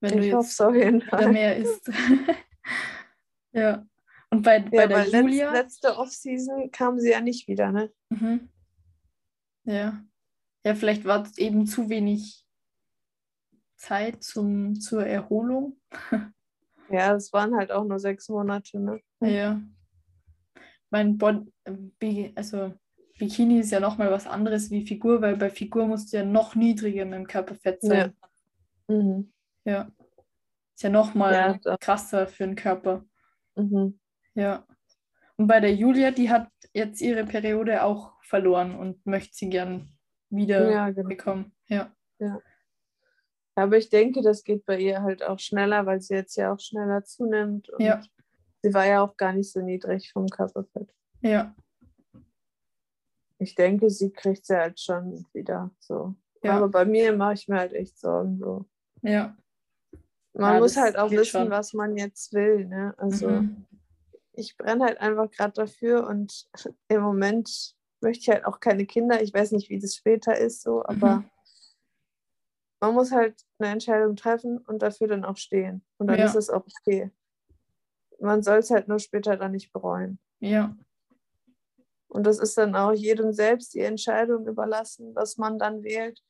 [0.01, 1.91] Wenn du Ich hoffe jetzt jeden wieder mehr isst.
[3.53, 3.87] ja.
[4.31, 5.53] Und bei, bei Ja, der weil Julia?
[5.53, 7.93] letz, letzte Off-Season kam sie ja nicht wieder, ne?
[8.11, 8.49] Mhm.
[9.65, 10.03] Ja.
[10.65, 12.47] Ja, vielleicht war es eben zu wenig
[13.77, 15.79] Zeit zum, zur Erholung.
[16.93, 19.01] Ja, es waren halt auch nur sechs Monate, ne?
[19.21, 19.61] Ja.
[20.91, 21.47] Mein Bod
[22.01, 22.75] Bi- also
[23.17, 26.57] Bikini ist ja nochmal was anderes wie Figur, weil bei Figur musst du ja noch
[26.57, 28.17] niedriger mit dem Körperfett sein.
[28.89, 29.33] Mhm.
[29.71, 29.91] Ja.
[30.75, 33.05] Ist ja nochmal Ja, krasser für den Körper.
[33.55, 34.01] Mhm.
[34.35, 34.67] Ja.
[35.37, 39.97] Und bei der Julia, die hat jetzt ihre Periode auch verloren und möchte sie gern
[40.29, 41.09] wieder Ja, genau.
[41.09, 41.53] bekommen.
[41.69, 41.95] Ja.
[43.55, 46.61] Aber ich denke, das geht bei ihr halt auch schneller, weil sie jetzt ja auch
[46.61, 47.69] schneller zunimmt.
[47.71, 48.01] Und Ja.
[48.63, 50.93] sie war ja auch gar nicht so niedrig vom Körperfett.
[51.21, 51.55] Ja.
[53.39, 56.15] Ich denke, sie kriegt sie halt schon wieder so.
[56.43, 56.57] Ja.
[56.57, 58.39] Aber bei mir mache ich mir halt echt Sorgen.
[58.39, 58.67] So.
[59.03, 59.37] Ja.
[60.33, 61.51] Man Ja, muss halt auch wissen, schon.
[61.51, 62.67] was man jetzt will.
[62.67, 62.95] Ne?
[62.99, 63.67] Also Mhm.
[64.33, 66.49] ich brenne halt einfach gerade dafür und
[66.89, 69.21] im Moment möchte ich halt auch keine Kinder.
[69.23, 71.31] Ich weiß nicht, wie das später ist, so, aber Mhm.
[72.81, 75.85] man muss halt eine Entscheidung treffen und dafür dann auch stehen.
[75.99, 76.25] Und dann Ja.
[76.27, 77.11] ist es auch okay.
[78.21, 80.19] Man soll es halt nur später dann nicht bereuen.
[80.41, 80.77] Ja.
[82.09, 86.23] Und das ist dann auch jedem selbst die Entscheidung überlassen, was man dann wählt.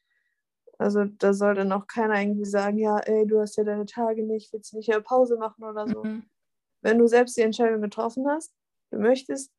[0.80, 4.24] Also da soll dann auch keiner irgendwie sagen, ja, ey, du hast ja deine Tage
[4.24, 6.02] nicht, willst du nicht eine Pause machen oder so.
[6.02, 6.24] Mhm.
[6.80, 8.54] Wenn du selbst die Entscheidung getroffen hast,
[8.90, 9.52] du möchtest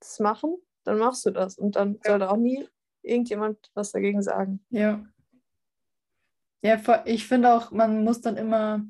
[0.00, 1.56] das machen, dann machst du das.
[1.56, 2.66] Und dann soll da auch nie
[3.02, 4.58] irgendjemand was dagegen sagen.
[4.70, 5.06] Ja.
[6.62, 8.84] Ja, ich finde auch, man muss dann immer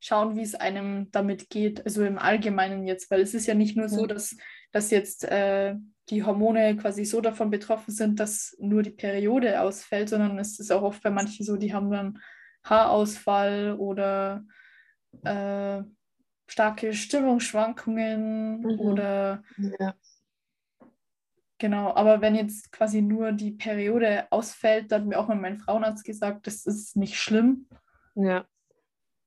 [0.00, 3.74] schauen, wie es einem damit geht, also im Allgemeinen jetzt, weil es ist ja nicht
[3.74, 4.36] nur so, dass,
[4.72, 5.76] dass jetzt äh,
[6.08, 10.70] die Hormone quasi so davon betroffen sind, dass nur die Periode ausfällt, sondern es ist
[10.72, 12.18] auch oft bei manchen so, die haben dann
[12.64, 14.44] Haarausfall oder
[15.24, 15.82] äh,
[16.46, 18.80] starke Stimmungsschwankungen mhm.
[18.80, 19.94] oder ja.
[21.58, 25.58] genau, aber wenn jetzt quasi nur die Periode ausfällt, dann hat mir auch mal mein
[25.58, 27.68] Frauenarzt gesagt, das ist nicht schlimm.
[28.14, 28.44] Ja.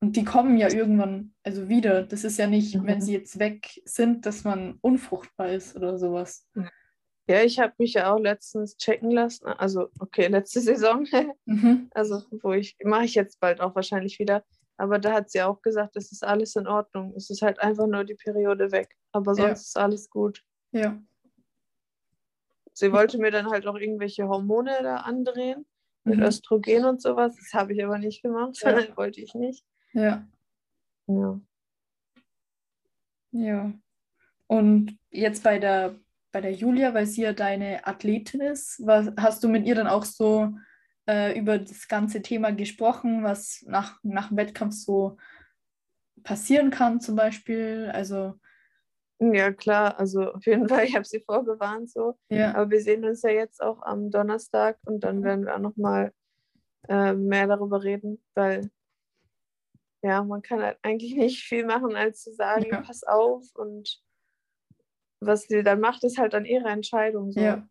[0.05, 2.03] Und die kommen ja irgendwann also wieder.
[2.03, 2.85] Das ist ja nicht, mhm.
[2.85, 6.47] wenn sie jetzt weg sind, dass man unfruchtbar ist oder sowas.
[7.27, 9.47] Ja, ich habe mich ja auch letztens checken lassen.
[9.47, 11.07] Also, okay, letzte Saison.
[11.45, 11.89] Mhm.
[11.91, 14.43] Also, wo ich, mache ich jetzt bald auch wahrscheinlich wieder.
[14.77, 17.15] Aber da hat sie auch gesagt, es ist alles in Ordnung.
[17.17, 18.95] Es ist halt einfach nur die Periode weg.
[19.11, 19.53] Aber sonst ja.
[19.53, 20.43] ist alles gut.
[20.71, 21.01] Ja.
[22.73, 25.65] Sie wollte mir dann halt auch irgendwelche Hormone da andrehen.
[26.03, 26.25] Mit mhm.
[26.25, 27.35] Östrogen und sowas.
[27.35, 28.61] Das habe ich aber nicht gemacht.
[28.61, 28.75] Ja.
[28.97, 29.65] wollte ich nicht.
[29.95, 30.27] Ja.
[31.07, 31.39] Ja.
[33.31, 33.73] Ja.
[34.47, 35.95] Und jetzt bei der,
[36.31, 39.87] bei der Julia, weil sie ja deine Athletin ist, was, hast du mit ihr dann
[39.87, 40.53] auch so
[41.07, 45.17] äh, über das ganze Thema gesprochen, was nach, nach dem Wettkampf so
[46.23, 47.89] passieren kann, zum Beispiel?
[47.93, 48.33] Also.
[49.19, 52.19] Ja, klar, also auf jeden Fall, ich habe sie vorgewarnt so.
[52.27, 52.53] Ja.
[52.53, 56.11] Aber wir sehen uns ja jetzt auch am Donnerstag und dann werden wir auch nochmal
[56.89, 58.69] äh, mehr darüber reden, weil
[60.05, 62.81] ja, man kann halt eigentlich nicht viel machen, als zu sagen, ja.
[62.81, 63.99] pass auf und
[65.19, 67.31] was sie dann macht, ist halt dann ihre Entscheidung.
[67.31, 67.39] So.
[67.39, 67.67] Ja.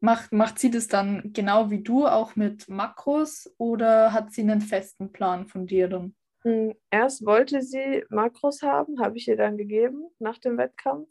[0.00, 4.60] Macht, macht sie das dann genau wie du, auch mit Makros oder hat sie einen
[4.60, 6.14] festen Plan von dir dann?
[6.42, 11.08] Hm, erst wollte sie Makros haben, habe ich ihr dann gegeben nach dem Wettkampf.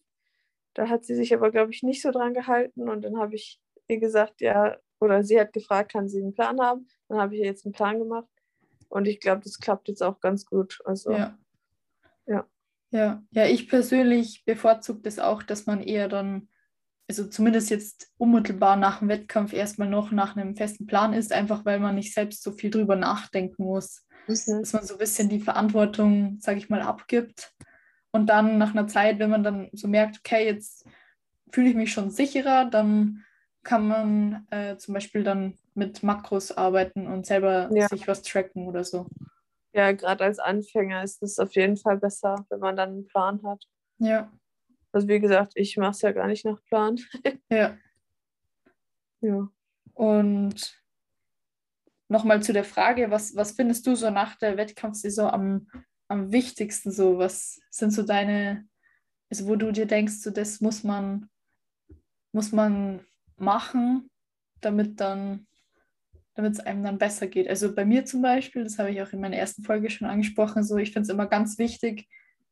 [0.75, 3.59] Da hat sie sich aber, glaube ich, nicht so dran gehalten und dann habe ich
[3.87, 6.87] ihr gesagt, ja, oder sie hat gefragt, kann sie einen Plan haben?
[7.07, 8.29] Dann habe ich ihr jetzt einen Plan gemacht
[8.89, 10.79] und ich glaube, das klappt jetzt auch ganz gut.
[10.85, 11.37] Also, ja.
[12.25, 12.45] Ja.
[12.91, 16.47] Ja, ja ich persönlich bevorzuge das auch, dass man eher dann,
[17.07, 21.65] also zumindest jetzt unmittelbar nach dem Wettkampf erstmal noch nach einem festen Plan ist, einfach
[21.65, 24.05] weil man nicht selbst so viel drüber nachdenken muss.
[24.27, 24.61] Mhm.
[24.61, 27.53] Dass man so ein bisschen die Verantwortung, sage ich mal, abgibt.
[28.11, 30.87] Und dann nach einer Zeit, wenn man dann so merkt, okay, jetzt
[31.51, 33.23] fühle ich mich schon sicherer, dann
[33.63, 37.87] kann man äh, zum Beispiel dann mit Makros arbeiten und selber ja.
[37.87, 39.07] sich was tracken oder so.
[39.73, 43.41] Ja, gerade als Anfänger ist es auf jeden Fall besser, wenn man dann einen Plan
[43.43, 43.65] hat.
[43.97, 44.31] Ja.
[44.93, 46.97] Also wie gesagt, ich mache es ja gar nicht nach Plan.
[47.49, 47.77] ja.
[49.19, 49.49] Ja.
[49.93, 50.81] Und
[52.07, 55.67] nochmal zu der Frage, was, was findest du so nach der Wettkampfsaison am,
[56.07, 57.17] am wichtigsten so?
[57.17, 58.67] Was sind so deine,
[59.29, 61.29] also wo du dir denkst, so das muss man,
[62.31, 63.05] muss man
[63.35, 64.09] machen,
[64.61, 65.47] damit dann
[66.35, 67.47] damit es einem dann besser geht.
[67.47, 70.63] Also bei mir zum Beispiel, das habe ich auch in meiner ersten Folge schon angesprochen,
[70.63, 72.07] so ich finde es immer ganz wichtig,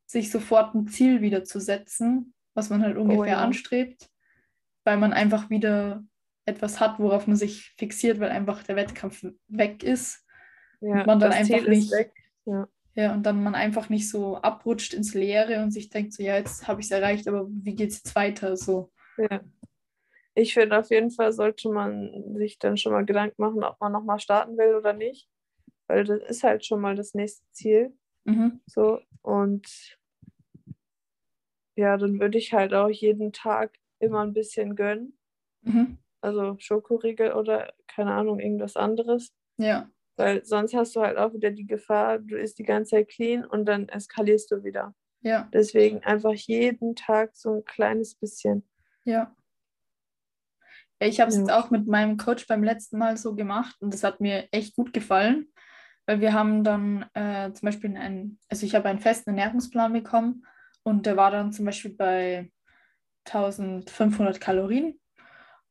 [0.05, 3.43] sich sofort ein Ziel wieder zu setzen, was man halt ungefähr oh, ja.
[3.43, 4.09] anstrebt,
[4.85, 6.03] weil man einfach wieder
[6.45, 10.25] etwas hat, worauf man sich fixiert, weil einfach der Wettkampf weg ist.
[10.81, 11.93] Ja, und man dann einfach Ziel nicht.
[12.45, 12.67] Ja.
[12.95, 16.35] ja, und dann man einfach nicht so abrutscht ins Leere und sich denkt, so ja,
[16.35, 18.55] jetzt habe ich es erreicht, aber wie geht es jetzt weiter?
[18.55, 18.91] So.
[19.17, 19.41] Ja
[20.35, 23.91] ich finde auf jeden Fall sollte man sich dann schon mal Gedanken machen, ob man
[23.91, 25.29] nochmal starten will oder nicht.
[25.87, 27.93] Weil das ist halt schon mal das nächste Ziel.
[28.23, 28.61] Mhm.
[28.65, 28.99] So.
[29.21, 29.97] Und
[31.75, 35.17] ja, dann würde ich halt auch jeden Tag immer ein bisschen gönnen.
[35.61, 35.97] Mhm.
[36.21, 39.33] Also Schokoriegel oder keine Ahnung, irgendwas anderes.
[39.57, 39.89] Ja.
[40.15, 43.45] Weil sonst hast du halt auch wieder die Gefahr, du isst die ganze Zeit clean
[43.45, 44.95] und dann eskalierst du wieder.
[45.21, 45.49] Ja.
[45.53, 48.63] Deswegen einfach jeden Tag so ein kleines bisschen.
[49.05, 49.35] Ja.
[51.07, 51.41] Ich habe es ja.
[51.41, 54.75] jetzt auch mit meinem Coach beim letzten Mal so gemacht und das hat mir echt
[54.75, 55.47] gut gefallen,
[56.05, 60.45] weil wir haben dann äh, zum Beispiel einen, also ich habe einen festen Ernährungsplan bekommen
[60.83, 62.51] und der war dann zum Beispiel bei
[63.25, 64.99] 1500 Kalorien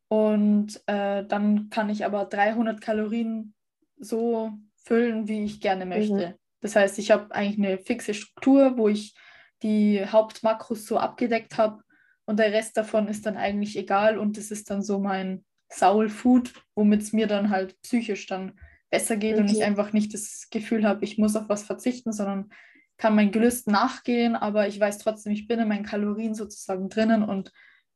[0.08, 3.54] und äh, dann kann ich aber 300 Kalorien
[3.96, 4.52] so
[4.84, 6.28] füllen, wie ich gerne möchte.
[6.28, 6.34] Mhm.
[6.60, 9.14] Das heißt, ich habe eigentlich eine fixe Struktur, wo ich
[9.62, 11.82] die Hauptmakros so abgedeckt habe
[12.24, 16.08] und der Rest davon ist dann eigentlich egal und das ist dann so mein Soul
[16.08, 18.58] Food, womit es mir dann halt psychisch dann
[18.90, 19.42] besser geht okay.
[19.42, 22.50] und ich einfach nicht das Gefühl habe, ich muss auf was verzichten, sondern
[22.98, 27.22] kann mein Gelüst nachgehen, aber ich weiß trotzdem, ich bin in meinen Kalorien sozusagen drinnen
[27.22, 27.52] und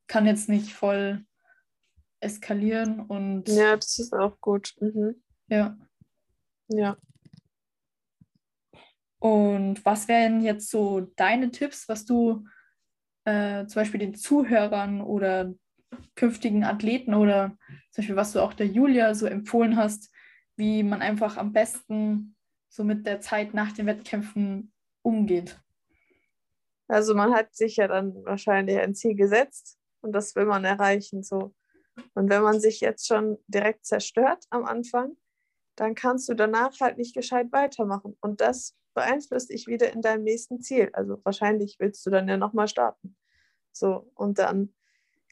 [0.06, 1.24] kann jetzt nicht voll
[2.20, 4.74] eskalieren und ja, das ist auch gut.
[4.80, 5.22] Mhm.
[5.48, 5.76] Ja.
[6.68, 6.96] Ja.
[9.18, 12.44] Und was wären jetzt so deine Tipps, was du
[13.26, 15.52] äh, zum Beispiel den Zuhörern oder
[16.14, 17.56] künftigen Athleten oder
[17.90, 20.12] zum Beispiel, was du auch der Julia so empfohlen hast,
[20.56, 22.36] wie man einfach am besten
[22.68, 24.72] so mit der Zeit nach den Wettkämpfen
[25.02, 25.60] umgeht.
[26.88, 31.22] Also man hat sich ja dann wahrscheinlich ein Ziel gesetzt und das will man erreichen.
[31.22, 31.54] So.
[32.14, 35.16] Und wenn man sich jetzt schon direkt zerstört am Anfang,
[35.74, 38.16] dann kannst du danach halt nicht gescheit weitermachen.
[38.20, 40.90] Und das beeinflusst dich wieder in deinem nächsten Ziel.
[40.94, 43.14] Also wahrscheinlich willst du dann ja nochmal starten.
[43.70, 44.74] So, und dann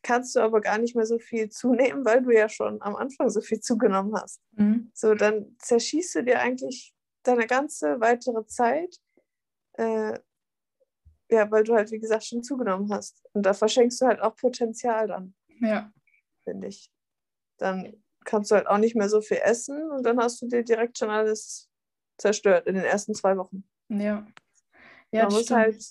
[0.02, 3.30] kannst du aber gar nicht mehr so viel zunehmen, weil du ja schon am Anfang
[3.30, 4.40] so viel zugenommen hast.
[4.52, 4.90] Mhm.
[4.94, 8.96] So, dann zerschießt du dir eigentlich deine ganze weitere Zeit,
[9.72, 10.18] äh,
[11.30, 13.24] ja, weil du halt, wie gesagt, schon zugenommen hast.
[13.32, 15.34] Und da verschenkst du halt auch Potenzial dann.
[15.60, 15.90] Ja.
[16.44, 16.92] Finde ich.
[17.56, 17.96] Dann
[18.26, 20.98] kannst du halt auch nicht mehr so viel essen und dann hast du dir direkt
[20.98, 21.70] schon alles
[22.18, 23.64] zerstört in den ersten zwei Wochen.
[23.88, 24.26] Ja.
[25.10, 25.60] ja man muss stimmt.
[25.60, 25.84] halt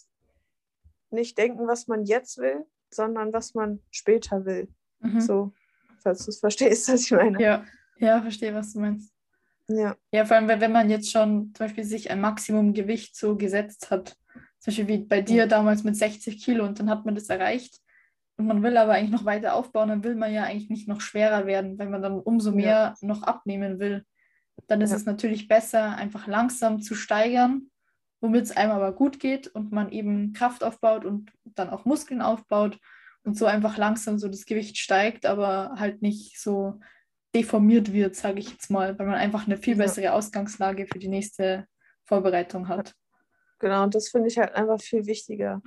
[1.11, 4.67] nicht denken, was man jetzt will, sondern was man später will.
[4.99, 5.21] Mhm.
[5.21, 5.53] So,
[5.99, 7.41] falls du es verstehst, was ich meine.
[7.41, 7.65] Ja,
[7.97, 9.13] ja, verstehe, was du meinst.
[9.67, 9.95] Ja.
[10.11, 13.91] Ja, vor allem, wenn man jetzt schon zum Beispiel sich ein Maximum Gewicht so gesetzt
[13.91, 14.17] hat,
[14.59, 17.80] zum Beispiel wie bei dir damals mit 60 Kilo und dann hat man das erreicht
[18.38, 21.01] und man will aber eigentlich noch weiter aufbauen, dann will man ja eigentlich nicht noch
[21.01, 23.07] schwerer werden, weil man dann umso mehr ja.
[23.07, 24.05] noch abnehmen will.
[24.68, 24.97] Dann ist ja.
[24.97, 27.70] es natürlich besser, einfach langsam zu steigern,
[28.22, 32.22] womit es einem aber gut geht und man eben Kraft aufbaut und dann auch Muskeln
[32.22, 32.80] aufbaut
[33.24, 36.80] und so einfach langsam so das Gewicht steigt, aber halt nicht so
[37.36, 41.08] deformiert wird, sage ich jetzt mal, weil man einfach eine viel bessere Ausgangslage für die
[41.08, 41.68] nächste
[42.06, 42.95] Vorbereitung hat.
[43.60, 45.62] Genau, und das finde ich halt einfach viel wichtiger.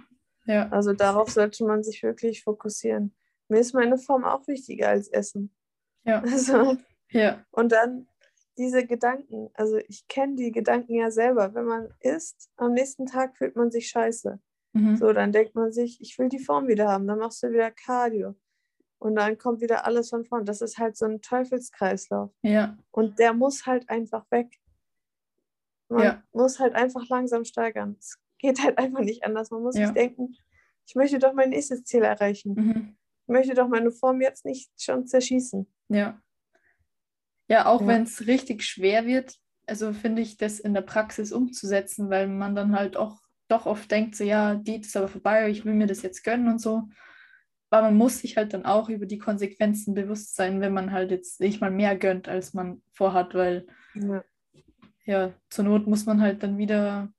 [0.44, 0.68] Ja.
[0.68, 3.16] Also darauf sollte man sich wirklich fokussieren.
[3.48, 5.54] Mir ist meine Form auch wichtiger als Essen.
[6.04, 6.22] Ja.
[6.30, 6.76] Also,
[7.10, 7.44] ja.
[7.50, 8.06] Und dann
[8.58, 11.54] diese Gedanken, also ich kenne die Gedanken ja selber.
[11.54, 14.40] Wenn man isst, am nächsten Tag fühlt man sich scheiße.
[14.72, 14.96] Mhm.
[14.96, 17.06] So, dann denkt man sich, ich will die Form wieder haben.
[17.06, 18.34] Dann machst du wieder Cardio.
[18.98, 20.44] Und dann kommt wieder alles von vorn.
[20.44, 22.30] Das ist halt so ein Teufelskreislauf.
[22.42, 22.78] Ja.
[22.90, 24.48] Und der muss halt einfach weg.
[25.88, 26.22] Man ja.
[26.32, 27.96] muss halt einfach langsam steigern.
[27.98, 29.50] Es geht halt einfach nicht anders.
[29.50, 29.86] Man muss ja.
[29.86, 30.34] sich denken,
[30.86, 32.54] ich möchte doch mein nächstes Ziel erreichen.
[32.54, 32.96] Mhm.
[33.26, 35.66] Ich möchte doch meine Form jetzt nicht schon zerschießen.
[35.88, 36.20] Ja.
[37.48, 37.86] Ja, auch ja.
[37.86, 39.34] wenn es richtig schwer wird,
[39.66, 43.90] also finde ich das in der Praxis umzusetzen, weil man dann halt auch doch oft
[43.90, 46.88] denkt, so ja, die ist aber vorbei, ich will mir das jetzt gönnen und so.
[47.70, 51.10] Aber man muss sich halt dann auch über die Konsequenzen bewusst sein, wenn man halt
[51.10, 54.24] jetzt nicht mal mehr gönnt, als man vorhat, weil ja,
[55.04, 57.12] ja zur Not muss man halt dann wieder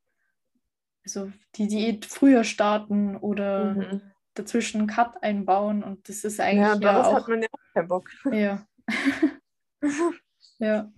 [1.07, 4.01] also die Diät früher starten oder mhm.
[4.33, 7.13] dazwischen einen Cut einbauen und das ist eigentlich ja, ja auch...
[7.13, 8.09] hat man ja auch keinen Bock.
[8.31, 8.67] Ja.
[10.59, 10.91] ja.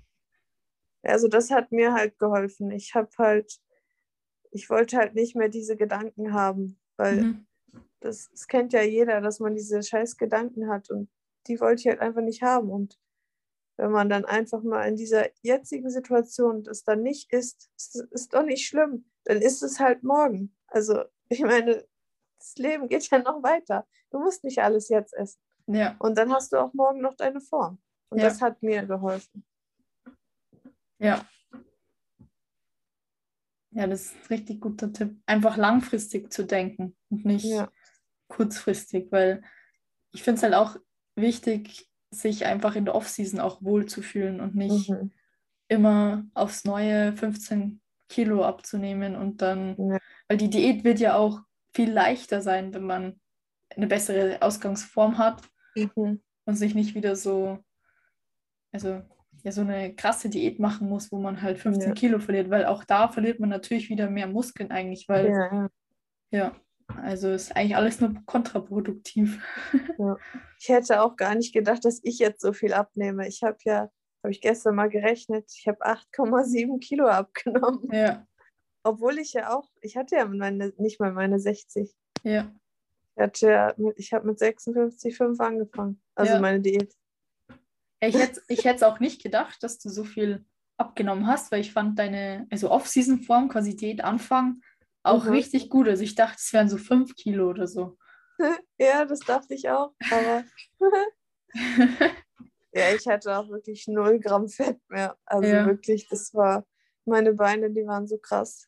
[1.03, 2.71] Also das hat mir halt geholfen.
[2.71, 3.59] Ich habe halt,
[4.51, 7.47] ich wollte halt nicht mehr diese Gedanken haben, weil mhm.
[7.99, 11.09] das, das kennt ja jeder, dass man diese scheiß Gedanken hat und
[11.47, 12.99] die wollte ich halt einfach nicht haben und
[13.77, 18.33] wenn man dann einfach mal in dieser jetzigen Situation das dann nicht ist, ist, ist
[18.33, 20.55] doch nicht schlimm dann ist es halt morgen.
[20.67, 21.85] Also ich meine,
[22.39, 23.87] das Leben geht ja noch weiter.
[24.09, 25.39] Du musst nicht alles jetzt essen.
[25.67, 25.95] Ja.
[25.99, 27.79] Und dann hast du auch morgen noch deine Form.
[28.09, 28.25] Und ja.
[28.25, 29.45] das hat mir geholfen.
[30.99, 31.25] Ja.
[33.71, 35.15] Ja, das ist ein richtig guter Tipp.
[35.25, 37.71] Einfach langfristig zu denken und nicht ja.
[38.27, 39.43] kurzfristig, weil
[40.11, 40.75] ich finde es halt auch
[41.15, 45.11] wichtig, sich einfach in der Offseason auch wohlzufühlen und nicht mhm.
[45.67, 49.99] immer aufs neue 15 Kilo abzunehmen und dann, ja.
[50.27, 51.41] weil die Diät wird ja auch
[51.73, 53.19] viel leichter sein, wenn man
[53.75, 55.43] eine bessere Ausgangsform hat
[55.75, 56.21] mhm.
[56.45, 57.63] und sich nicht wieder so,
[58.71, 59.01] also
[59.43, 61.93] ja, so eine krasse Diät machen muss, wo man halt 15 ja.
[61.93, 65.69] Kilo verliert, weil auch da verliert man natürlich wieder mehr Muskeln eigentlich, weil ja,
[66.31, 66.55] ja
[67.01, 69.43] also ist eigentlich alles nur kontraproduktiv.
[69.97, 70.17] Ja.
[70.61, 73.25] Ich hätte auch gar nicht gedacht, dass ich jetzt so viel abnehme.
[73.29, 73.89] Ich habe ja
[74.23, 77.87] habe ich gestern mal gerechnet, ich habe 8,7 Kilo abgenommen.
[77.91, 78.27] Ja.
[78.83, 81.93] Obwohl ich ja auch, ich hatte ja meine, nicht mal meine 60.
[82.23, 82.51] Ja.
[83.15, 86.93] Ich, hatte ja, ich habe mit 56,5 angefangen, also meine Diät.
[88.01, 90.45] Ich hätte ich es auch nicht gedacht, dass du so viel
[90.77, 94.61] abgenommen hast, weil ich fand deine, also Off-Season-Form, quasi Diät Anfang,
[95.03, 95.31] auch mhm.
[95.31, 95.87] richtig gut.
[95.87, 97.97] Also ich dachte, es wären so 5 Kilo oder so.
[98.77, 100.43] ja, das dachte ich auch, aber
[102.71, 105.17] Ja, ich hatte auch wirklich 0 Gramm Fett mehr.
[105.25, 105.65] Also ja.
[105.65, 106.65] wirklich, das war,
[107.05, 108.67] meine Beine, die waren so krass.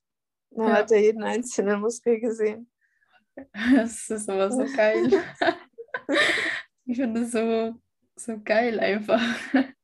[0.50, 0.74] Man ja.
[0.74, 2.70] hat ja jeden einzelnen Muskel gesehen.
[3.54, 5.24] Das ist aber so geil.
[6.86, 7.76] ich finde das so,
[8.16, 9.22] so geil einfach.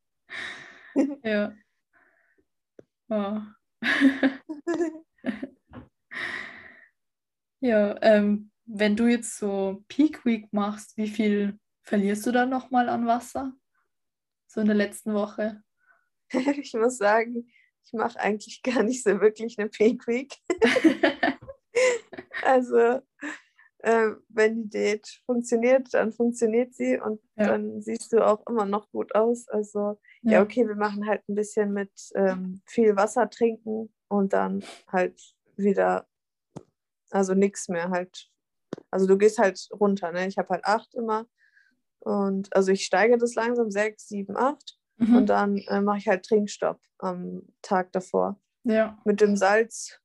[1.24, 1.54] ja.
[3.08, 3.40] Oh.
[7.60, 12.88] ja, ähm, wenn du jetzt so Peak Week machst, wie viel verlierst du dann nochmal
[12.88, 13.54] an Wasser?
[14.48, 15.62] so in der letzten Woche?
[16.32, 17.50] ich muss sagen,
[17.84, 20.34] ich mache eigentlich gar nicht so wirklich eine Peak Week.
[22.42, 23.00] also,
[23.88, 27.46] äh, wenn die Diät funktioniert, dann funktioniert sie und ja.
[27.46, 29.48] dann siehst du auch immer noch gut aus.
[29.48, 34.34] Also, ja, ja okay, wir machen halt ein bisschen mit ähm, viel Wasser trinken und
[34.34, 35.18] dann halt
[35.56, 36.06] wieder,
[37.10, 38.28] also nichts mehr halt.
[38.90, 40.26] Also du gehst halt runter, ne?
[40.26, 41.26] Ich habe halt acht immer.
[42.00, 44.78] Und also ich steige das langsam, sechs, sieben, acht.
[44.98, 45.16] Mhm.
[45.16, 48.38] Und dann äh, mache ich halt Trinkstopp am Tag davor.
[48.64, 48.98] Ja.
[49.06, 49.98] Mit dem Salz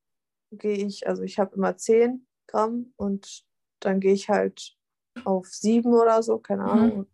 [0.52, 3.44] gehe ich, also ich habe immer 10 Gramm und
[3.84, 4.76] dann gehe ich halt
[5.24, 6.68] auf 7 oder so, keine mhm.
[6.68, 7.06] Ahnung.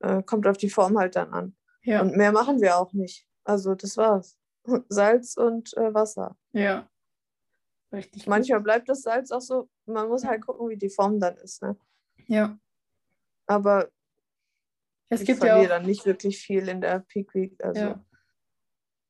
[0.00, 1.56] Äh, kommt auf die Form halt dann an.
[1.82, 2.02] Ja.
[2.02, 3.26] Und mehr machen wir auch nicht.
[3.44, 4.38] Also das war's.
[4.88, 6.36] Salz und äh, Wasser.
[6.52, 6.88] Ja.
[7.92, 8.26] Richtig.
[8.26, 8.64] Manchmal gut.
[8.64, 11.62] bleibt das Salz auch so, man muss halt gucken, wie die Form dann ist.
[11.62, 11.76] Ne?
[12.26, 12.58] Ja.
[13.46, 13.88] Aber
[15.08, 17.62] es ich gibt ja auch, dann nicht wirklich viel in der Peak Week.
[17.62, 17.80] Also.
[17.80, 18.04] Ja.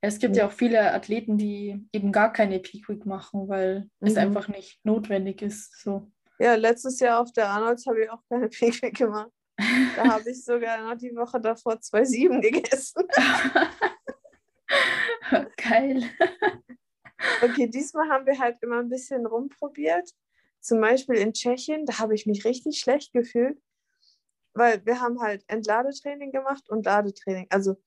[0.01, 0.43] Es gibt ja.
[0.43, 4.09] ja auch viele Athleten, die eben gar keine Peak Week machen, weil mhm.
[4.09, 5.81] es einfach nicht notwendig ist.
[5.81, 6.11] So.
[6.45, 9.31] Ja, letztes Jahr auf der Arnolds habe ich auch keine Week gemacht.
[9.97, 13.03] Da habe ich sogar noch die Woche davor 2,7 gegessen.
[15.57, 16.03] Geil.
[17.43, 20.11] Okay, diesmal haben wir halt immer ein bisschen rumprobiert.
[20.61, 23.59] Zum Beispiel in Tschechien, da habe ich mich richtig schlecht gefühlt,
[24.53, 27.47] weil wir haben halt Entladetraining gemacht und Ladetraining.
[27.49, 27.83] Also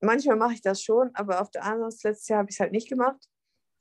[0.00, 2.60] manchmal mache ich das schon, aber auf der anderen Seite, letztes Jahr habe ich es
[2.60, 3.28] halt nicht gemacht.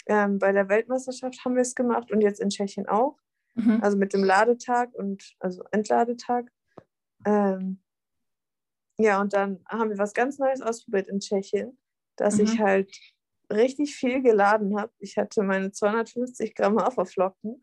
[0.07, 3.17] Ähm, bei der Weltmeisterschaft haben wir es gemacht und jetzt in Tschechien auch.
[3.55, 3.79] Mhm.
[3.81, 6.51] Also mit dem Ladetag und also Entladetag.
[7.25, 7.81] Ähm,
[8.97, 11.77] ja, und dann haben wir was ganz Neues ausprobiert in Tschechien,
[12.15, 12.43] dass mhm.
[12.43, 12.95] ich halt
[13.51, 14.91] richtig viel geladen habe.
[14.99, 17.61] Ich hatte meine 250 Gramm Haferflocken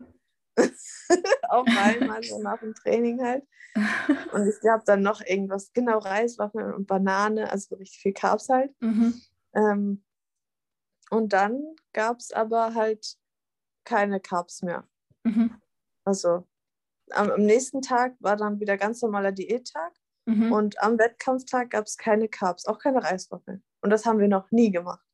[1.48, 3.44] auf einmal so nach dem Training halt.
[4.32, 8.74] Und ich habe dann noch irgendwas, genau Reiswaffeln und Banane, also richtig viel Carbs halt.
[8.80, 9.14] Mhm.
[9.54, 10.04] Ähm,
[11.08, 13.16] und dann gab es aber halt
[13.84, 14.86] keine Carbs mehr.
[15.24, 15.61] Mhm.
[16.04, 16.46] Also
[17.10, 19.92] am, am, nächsten Tag war dann wieder ganz normaler Diättag
[20.26, 20.52] mhm.
[20.52, 23.62] und am Wettkampftag gab es keine Carbs, auch keine Reiswaffeln.
[23.80, 25.04] Und das haben wir noch nie gemacht.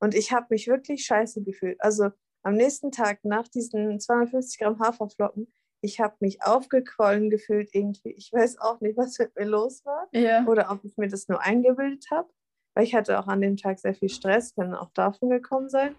[0.00, 1.80] Und ich habe mich wirklich scheiße gefühlt.
[1.80, 2.10] Also
[2.42, 8.10] am nächsten Tag nach diesen 250 Gramm Haferflocken, ich habe mich aufgequollen gefühlt irgendwie.
[8.12, 10.08] Ich weiß auch nicht, was mit mir los war.
[10.12, 10.44] Ja.
[10.46, 12.28] Oder ob ich mir das nur eingebildet habe.
[12.74, 15.94] Weil ich hatte auch an dem Tag sehr viel Stress, kann auch davon gekommen sein.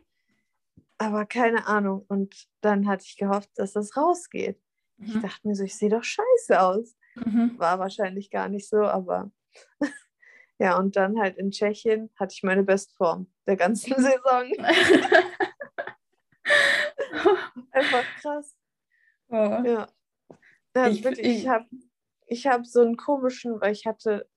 [1.04, 2.06] Aber keine Ahnung.
[2.08, 4.58] Und dann hatte ich gehofft, dass das rausgeht.
[4.98, 5.08] Mhm.
[5.08, 6.96] Ich dachte mir so, ich sehe doch scheiße aus.
[7.16, 7.60] Mhm.
[7.60, 9.32] War wahrscheinlich gar nicht so, aber
[10.60, 14.50] ja, und dann halt in Tschechien hatte ich meine Bestform der ganzen Saison.
[17.72, 18.56] Einfach krass.
[19.28, 19.36] Oh.
[19.36, 19.88] Ja.
[20.76, 21.66] ja ich, wirklich, ich, ich habe
[22.28, 24.30] ich hab so einen komischen, weil ich hatte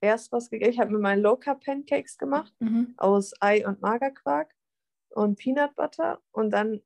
[0.00, 2.94] erst was gegessen, ich habe mir meine Low Carb Pancakes gemacht mhm.
[2.96, 4.54] aus Ei und Magerquark
[5.14, 6.80] und Peanut Butter und dann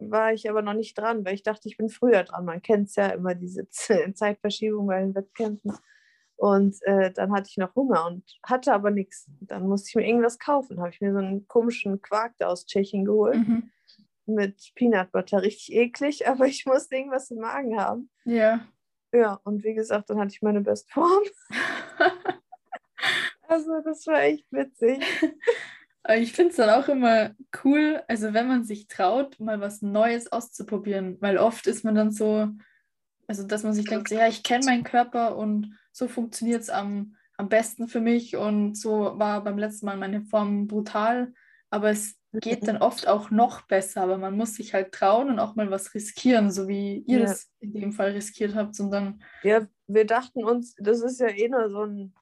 [0.00, 2.44] war ich aber noch nicht dran, weil ich dachte, ich bin früher dran.
[2.44, 5.76] Man kennt es ja immer, diese Zeitverschiebung bei den Wettkämpfen.
[6.36, 9.28] Und äh, dann hatte ich noch Hunger und hatte aber nichts.
[9.40, 10.78] Dann musste ich mir irgendwas kaufen.
[10.78, 13.38] Habe ich mir so einen komischen Quark da aus Tschechien geholt.
[13.38, 13.72] Mhm
[14.28, 15.42] mit Peanut Butter.
[15.42, 18.10] Richtig eklig, aber ich musste irgendwas im Magen haben.
[18.24, 18.60] Ja.
[19.12, 21.22] Ja, und wie gesagt, dann hatte ich meine Bestform.
[23.48, 25.02] also, das war echt witzig.
[26.16, 27.34] ich finde es dann auch immer
[27.64, 32.10] cool, also wenn man sich traut, mal was Neues auszuprobieren, weil oft ist man dann
[32.10, 32.48] so,
[33.26, 37.16] also dass man sich denkt, ja, ich kenne meinen Körper und so funktioniert es am,
[37.36, 41.32] am besten für mich und so war beim letzten Mal meine Form brutal,
[41.70, 45.38] aber es geht dann oft auch noch besser, aber man muss sich halt trauen und
[45.38, 47.26] auch mal was riskieren, so wie ihr ja.
[47.26, 49.22] das in dem Fall riskiert habt, sondern.
[49.42, 52.14] Ja, wir dachten uns, das ist ja eh nur so ein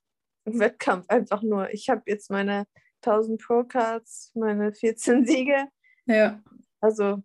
[0.45, 1.70] Wettkampf, einfach nur.
[1.70, 2.66] Ich habe jetzt meine
[3.05, 5.68] 1000 Pro-Cards, meine 14 Siege.
[6.07, 6.42] Ja.
[6.80, 7.22] Also,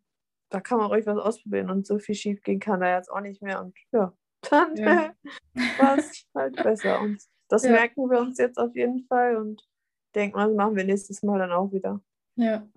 [0.49, 3.21] da kann man ruhig was ausprobieren und so viel schief gehen kann da jetzt auch
[3.21, 3.61] nicht mehr.
[3.61, 4.13] Und ja,
[4.49, 5.13] dann ja.
[5.79, 7.01] war es halt besser.
[7.01, 7.71] Und das ja.
[7.71, 9.67] merken wir uns jetzt auf jeden Fall und
[10.15, 12.01] denken, das machen wir nächstes Mal dann auch wieder.
[12.35, 12.67] Ja,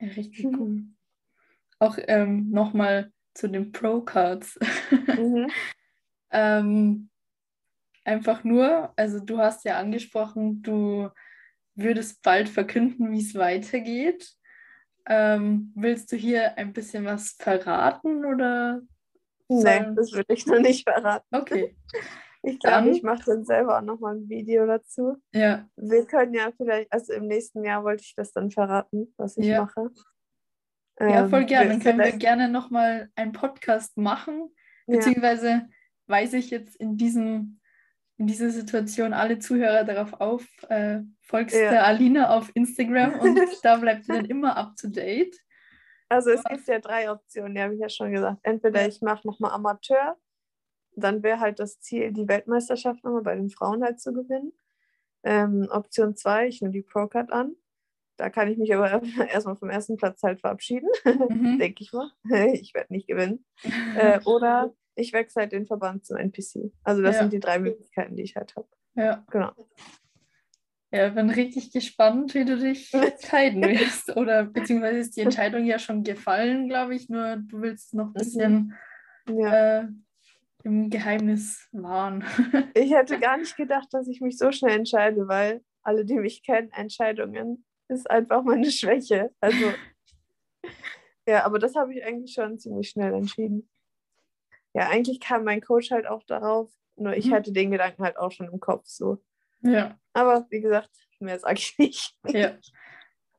[0.00, 0.60] ja richtig mhm.
[0.60, 0.82] cool.
[1.80, 4.58] Auch ähm, nochmal zu den Pro-Cards.
[5.14, 5.48] Mhm.
[6.30, 7.10] ähm,
[8.04, 11.08] einfach nur, also du hast ja angesprochen, du
[11.74, 14.34] würdest bald verkünden, wie es weitergeht.
[15.06, 18.80] Ähm, willst du hier ein bisschen was verraten oder?
[19.48, 21.26] Nee, das will ich noch nicht verraten.
[21.34, 21.76] Okay.
[22.46, 25.16] Ich glaube, ich mache dann selber auch nochmal ein Video dazu.
[25.32, 25.66] Ja.
[25.76, 29.46] Wir können ja vielleicht, also im nächsten Jahr wollte ich das dann verraten, was ich
[29.46, 29.62] ja.
[29.62, 29.90] mache.
[31.00, 31.70] Ja, voll ähm, gerne.
[31.70, 34.50] Dann können wir gerne nochmal einen Podcast machen.
[34.86, 35.66] Beziehungsweise
[36.06, 37.60] weiß ich jetzt in diesem
[38.16, 41.70] in dieser Situation alle Zuhörer darauf auf, äh, folgst Ja.
[41.70, 45.36] der Alina auf Instagram und da bleibt ihr dann immer up to date.
[46.08, 48.38] Also es gibt ja drei Optionen, die habe ich ja schon gesagt.
[48.42, 48.88] Entweder Ja.
[48.88, 50.16] ich mache nochmal Amateur,
[50.96, 54.52] dann wäre halt das Ziel, die Weltmeisterschaft nochmal bei den Frauen halt zu gewinnen.
[55.24, 57.56] Ähm, Option 2, ich nehme die Pro-Card an.
[58.16, 59.02] Da kann ich mich aber
[59.32, 61.58] erstmal vom ersten Platz halt verabschieden, Mhm.
[61.58, 62.10] denke ich mal.
[62.52, 63.44] Ich werde nicht gewinnen.
[63.96, 66.72] Äh, oder ich wechsle halt den Verband zum NPC.
[66.82, 67.20] Also das Ja.
[67.22, 68.68] sind die drei Möglichkeiten, die ich halt habe.
[68.94, 69.24] Ja.
[69.30, 69.52] Genau.
[70.92, 74.16] Ja, bin richtig gespannt, wie du dich entscheiden wirst.
[74.16, 78.12] Oder beziehungsweise ist die Entscheidung ja schon gefallen, glaube ich, nur du willst noch ein
[78.12, 78.74] bisschen
[79.28, 79.80] Ja.
[79.80, 79.88] äh,
[80.62, 82.24] im Geheimnis wahren.
[82.74, 86.42] Ich hätte gar nicht gedacht, dass ich mich so schnell entscheide, weil alle, die mich
[86.42, 89.30] kennen, Entscheidungen ist einfach meine Schwäche.
[89.40, 89.72] Also,
[91.28, 93.68] ja, aber das habe ich eigentlich schon ziemlich schnell entschieden.
[94.74, 97.34] Ja, eigentlich kam mein Coach halt auch darauf, nur ich Mhm.
[97.34, 99.22] hatte den Gedanken halt auch schon im Kopf so.
[99.62, 102.16] Ja, Aber wie gesagt, mehr sage ich nicht.
[102.28, 102.52] ja.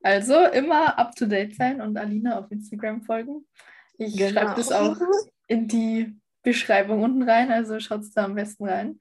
[0.01, 3.47] Also immer up to date sein und Alina auf Instagram folgen.
[3.97, 4.31] Ich Genau.
[4.31, 4.95] schreibe das auch
[5.47, 8.99] in die Beschreibung unten rein, also schaut da am besten rein.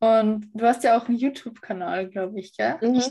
[0.00, 2.76] Und du hast ja auch einen YouTube-Kanal, glaube ich, gell?
[2.82, 3.02] Mhm.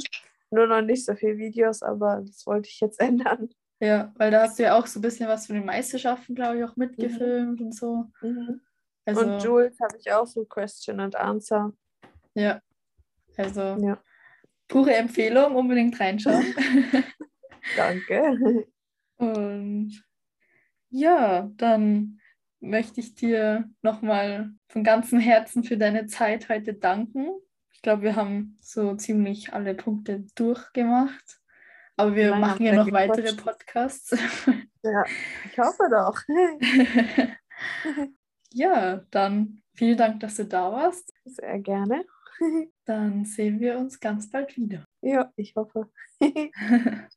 [0.51, 2.99] Nur noch nicht so viele Videos, aber das wollte ich jetzt
[3.39, 3.49] ändern.
[3.83, 6.57] Ja, weil da hast du ja auch so ein bisschen was von den Meisterschaften, glaube
[6.57, 8.05] ich, auch mitgefilmt und so.
[9.03, 11.73] Also, Und Jules habe ich auch so Question and Answer.
[12.33, 12.61] ja,
[13.35, 14.01] also Ja.
[14.69, 16.45] pure Empfehlung, unbedingt reinschauen.
[17.75, 18.65] Danke.
[19.17, 20.01] Und
[20.89, 22.21] ja, dann
[22.61, 27.31] möchte ich dir nochmal von ganzem Herzen für deine Zeit heute danken.
[27.73, 31.41] Ich glaube, wir haben so ziemlich alle Punkte durchgemacht.
[31.95, 33.43] Aber wir Nein, machen ja noch weitere gequatscht.
[33.43, 34.17] Podcasts.
[34.85, 35.05] Ja,
[35.45, 36.19] ich hoffe doch.
[38.51, 41.13] ja, dann vielen Dank, dass du da warst.
[41.23, 42.03] Sehr gerne.
[42.85, 44.85] Dann sehen wir uns ganz bald wieder.
[45.01, 45.89] Ja, ich hoffe.